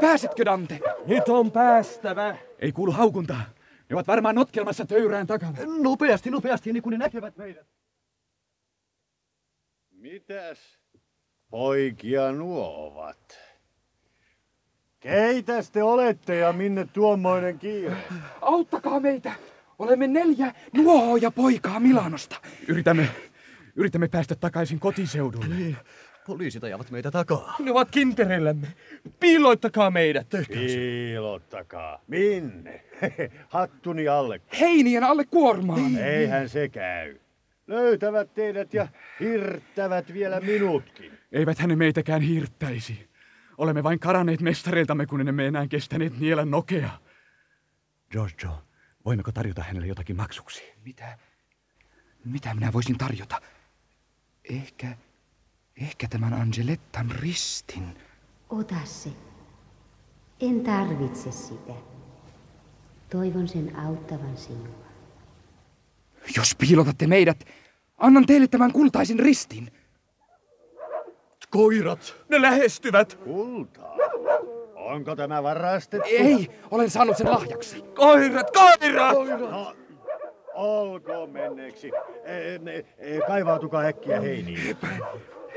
Pääsetkö, 0.00 0.44
Dante? 0.44 0.80
Nyt 1.06 1.28
on 1.28 1.50
päästävä. 1.50 2.36
Ei 2.58 2.72
kuulu 2.72 2.92
haukuntaa. 2.92 3.42
Ne 3.88 3.96
ovat 3.96 4.06
varmaan 4.06 4.34
notkelmassa 4.34 4.86
töyrään 4.86 5.26
takana. 5.26 5.58
Nopeasti, 5.82 6.30
nopeasti, 6.30 6.72
niin 6.72 6.82
kuin 6.82 6.90
ne 6.90 6.98
näkevät 6.98 7.36
meidät. 7.36 7.66
Mitäs 9.90 10.78
poikia 11.50 12.32
nuo 12.32 12.86
ovat? 12.86 13.38
Keitäs 15.00 15.70
te 15.70 15.82
olette 15.82 16.36
ja 16.36 16.52
minne 16.52 16.88
tuommoinen 16.92 17.58
kiire? 17.58 17.96
Auttakaa 18.40 19.00
meitä. 19.00 19.32
Olemme 19.78 20.06
neljä 20.06 20.54
nuohoja 20.72 21.30
poikaa 21.30 21.80
Milanosta. 21.80 22.36
Yritämme, 22.68 23.08
yritämme 23.76 24.08
päästä 24.08 24.34
takaisin 24.34 24.80
kotiseudulle. 24.80 25.54
Niin, 25.54 25.76
poliisit 26.26 26.64
ajavat 26.64 26.90
meitä 26.90 27.10
takaa. 27.10 27.56
Ne 27.58 27.70
ovat 27.70 27.90
kintereillämme. 27.90 28.66
Piiloittakaa 29.20 29.90
meidät. 29.90 30.26
Piilottakaa. 30.48 32.00
Minne? 32.06 32.84
Hattuni 33.48 34.08
alle. 34.08 34.40
Heinien 34.60 35.04
alle 35.04 35.24
kuormaan. 35.24 35.96
Eihän 35.96 36.48
se 36.48 36.68
käy. 36.68 37.16
Löytävät 37.66 38.34
teidät 38.34 38.74
ja 38.74 38.88
hirttävät 39.20 40.12
vielä 40.12 40.40
minutkin. 40.40 41.12
Eivät 41.32 41.58
hänen 41.58 41.78
meitäkään 41.78 42.22
hirttäisi. 42.22 43.08
Olemme 43.58 43.82
vain 43.82 43.98
karanneet 43.98 44.40
mestareiltamme, 44.40 45.06
kun 45.06 45.28
emme 45.28 45.46
enää 45.46 45.66
kestäneet 45.66 46.20
niellä 46.20 46.44
nokea. 46.44 46.90
Giorgio, 48.10 48.62
voimmeko 49.04 49.32
tarjota 49.32 49.62
hänelle 49.62 49.86
jotakin 49.86 50.16
maksuksi? 50.16 50.62
Mitä? 50.84 51.18
Mitä 52.24 52.54
minä 52.54 52.72
voisin 52.72 52.98
tarjota? 52.98 53.40
Ehkä, 54.50 54.96
ehkä 55.80 56.08
tämän 56.08 56.34
Angelettan 56.34 57.10
ristin. 57.10 57.96
Ota 58.48 58.84
se. 58.84 59.10
En 60.40 60.60
tarvitse 60.60 61.32
sitä. 61.32 61.72
Toivon 63.10 63.48
sen 63.48 63.76
auttavan 63.76 64.36
sinua. 64.36 64.84
Jos 66.36 66.54
piilotatte 66.54 67.06
meidät, 67.06 67.44
annan 67.96 68.26
teille 68.26 68.48
tämän 68.48 68.72
kultaisen 68.72 69.18
ristin. 69.18 69.70
Koirat, 71.50 72.14
ne 72.28 72.42
lähestyvät. 72.42 73.14
Kultaa? 73.14 73.94
Onko 74.84 75.16
tämä 75.16 75.42
varastettu? 75.42 76.08
Ei, 76.10 76.48
olen 76.70 76.90
saanut 76.90 77.16
sen 77.16 77.30
lahjaksi. 77.30 77.82
Koirat, 77.82 78.50
koirat! 78.50 79.12
No, 79.50 79.74
olkoon 80.54 81.30
menneeksi. 81.30 81.90
E, 82.24 82.54
e, 82.98 83.20
kaivautukaa 83.26 83.82
äkkiä 83.82 84.20
heiniin. 84.20 84.76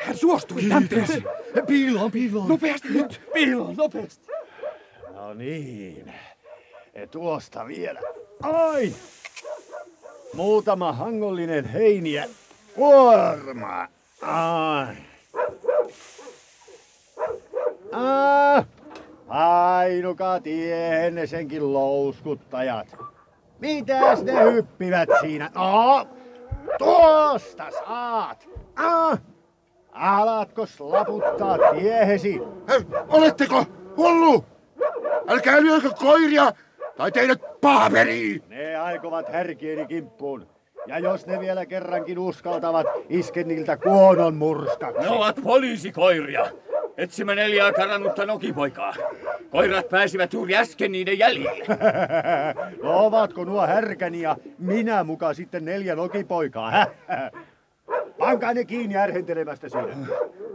Hän 0.01 0.17
suostui 0.17 0.69
Danteesi. 0.69 1.23
Piiloon, 1.67 2.11
piiloon. 2.11 2.47
Nopeasti 2.47 2.87
nyt. 2.89 3.21
Piiloon, 3.33 3.75
nopeasti. 3.75 4.27
No 5.13 5.33
niin. 5.33 6.13
E, 6.93 7.07
tuosta 7.07 7.67
vielä. 7.67 7.99
Ai! 8.43 8.93
Muutama 10.33 10.93
hangollinen 10.93 11.65
heiniä. 11.65 12.27
Kuorma. 12.75 13.87
Ai. 14.21 14.95
Ah! 17.91 18.65
Painukaa 19.27 20.39
tiehenne 20.39 21.27
senkin 21.27 21.73
louskuttajat. 21.73 22.97
Mitäs 23.59 24.23
ne 24.23 24.43
hyppivät 24.51 25.09
siinä? 25.21 25.51
No, 25.55 26.07
tuosta 26.77 27.71
saat. 27.71 28.49
Ah! 28.75 29.19
Alatko 29.91 30.65
laputtaa 30.79 31.57
tiehesi? 31.57 32.41
Hei, 32.69 32.79
oletteko 33.07 33.65
hullu? 33.97 34.45
Älkää 35.27 35.61
lyökö 35.61 35.89
koiria 35.89 36.51
tai 36.97 37.11
teidät 37.11 37.41
paaperiin. 37.61 38.43
Ne 38.49 38.75
aikovat 38.75 39.29
härkieni 39.29 39.85
kimppuun. 39.85 40.47
Ja 40.87 40.99
jos 40.99 41.25
ne 41.25 41.39
vielä 41.39 41.65
kerrankin 41.65 42.19
uskaltavat, 42.19 42.87
iske 43.09 43.43
niiltä 43.43 43.77
kuonon 43.77 44.35
murskaksi. 44.35 45.01
Ne 45.01 45.09
ovat 45.09 45.35
poliisikoiria. 45.43 46.45
Etsimme 46.97 47.35
neljää 47.35 47.71
karannutta 47.73 48.25
nokipoikaa. 48.25 48.93
Koirat 49.49 49.89
pääsivät 49.89 50.33
juuri 50.33 50.55
äsken 50.55 50.91
niiden 50.91 51.19
jäljille. 51.19 51.65
Ovatko 52.83 53.43
nuo 53.43 53.67
härkäni 53.67 54.21
ja 54.21 54.37
minä 54.57 55.03
muka 55.03 55.33
sitten 55.33 55.65
neljä 55.65 55.95
nokipoikaa? 55.95 56.85
Pankaa 58.19 58.53
ne 58.53 58.65
kiinni 58.65 58.97
ärhentelemästä 58.97 59.69
siinä. 59.69 60.07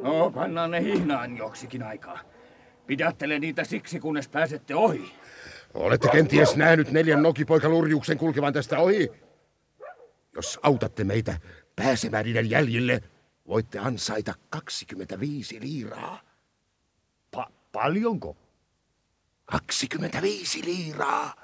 No, 0.02 0.30
pannaan 0.30 0.70
ne 0.70 0.82
hihnaan 0.82 1.36
joksikin 1.36 1.82
aikaa. 1.82 2.18
Pidättele 2.86 3.38
niitä 3.38 3.64
siksi, 3.64 4.00
kunnes 4.00 4.28
pääsette 4.28 4.74
ohi. 4.74 5.12
Olette 5.74 6.08
kenties 6.08 6.56
nähnyt 6.56 6.90
neljän 6.90 7.22
nokipoikalurjuksen 7.22 8.18
kulkevan 8.18 8.52
tästä 8.52 8.78
ohi? 8.78 9.12
Jos 10.36 10.60
autatte 10.62 11.04
meitä 11.04 11.36
pääsemään 11.76 12.24
niiden 12.24 12.50
jäljille, 12.50 13.00
voitte 13.48 13.78
ansaita 13.78 14.34
25 14.50 15.60
liiraa. 15.60 16.31
Pa- 17.72 17.80
paljonko? 17.80 18.36
25 19.44 20.64
liiraa. 20.64 21.34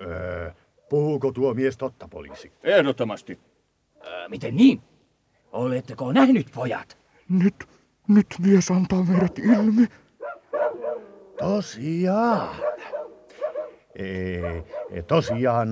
Öö, 0.00 0.50
puhuuko 0.88 1.32
tuo 1.32 1.54
mies 1.54 1.76
totta, 1.76 2.08
poliisi? 2.08 2.52
Ehdottomasti. 2.62 3.40
Äh, 4.06 4.28
miten 4.28 4.56
niin? 4.56 4.82
Oletteko 5.52 6.12
nähnyt, 6.12 6.46
pojat? 6.54 6.98
Nyt, 7.28 7.54
nyt 8.08 8.26
mies 8.38 8.70
antaa 8.70 9.02
meidät 9.04 9.38
ilmi. 9.38 9.86
Tosiaan. 11.38 12.56
E, 13.94 15.02
tosiaan 15.06 15.68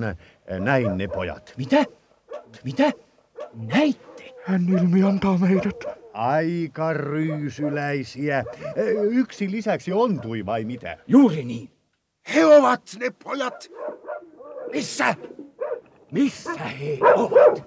näin 0.59 0.97
ne 0.97 1.07
pojat. 1.07 1.53
Mitä? 1.57 1.83
Mitä? 2.63 2.91
Näitte? 3.53 4.33
Hän 4.45 4.69
ilmi 4.69 5.03
antaa 5.03 5.37
meidät. 5.37 6.04
aika 6.15 6.93
ryysyläisiä. 6.93 8.43
Yksi 9.11 9.51
lisäksi 9.51 9.93
ontui 9.93 10.45
vai 10.45 10.63
mitä? 10.63 10.97
Juuri 11.07 11.43
niin. 11.43 11.69
He 12.35 12.45
ovat 12.45 12.81
ne 12.99 13.11
pojat. 13.23 13.71
Missä? 14.71 15.15
Missä 16.11 16.53
he 16.53 16.97
ovat? 17.15 17.63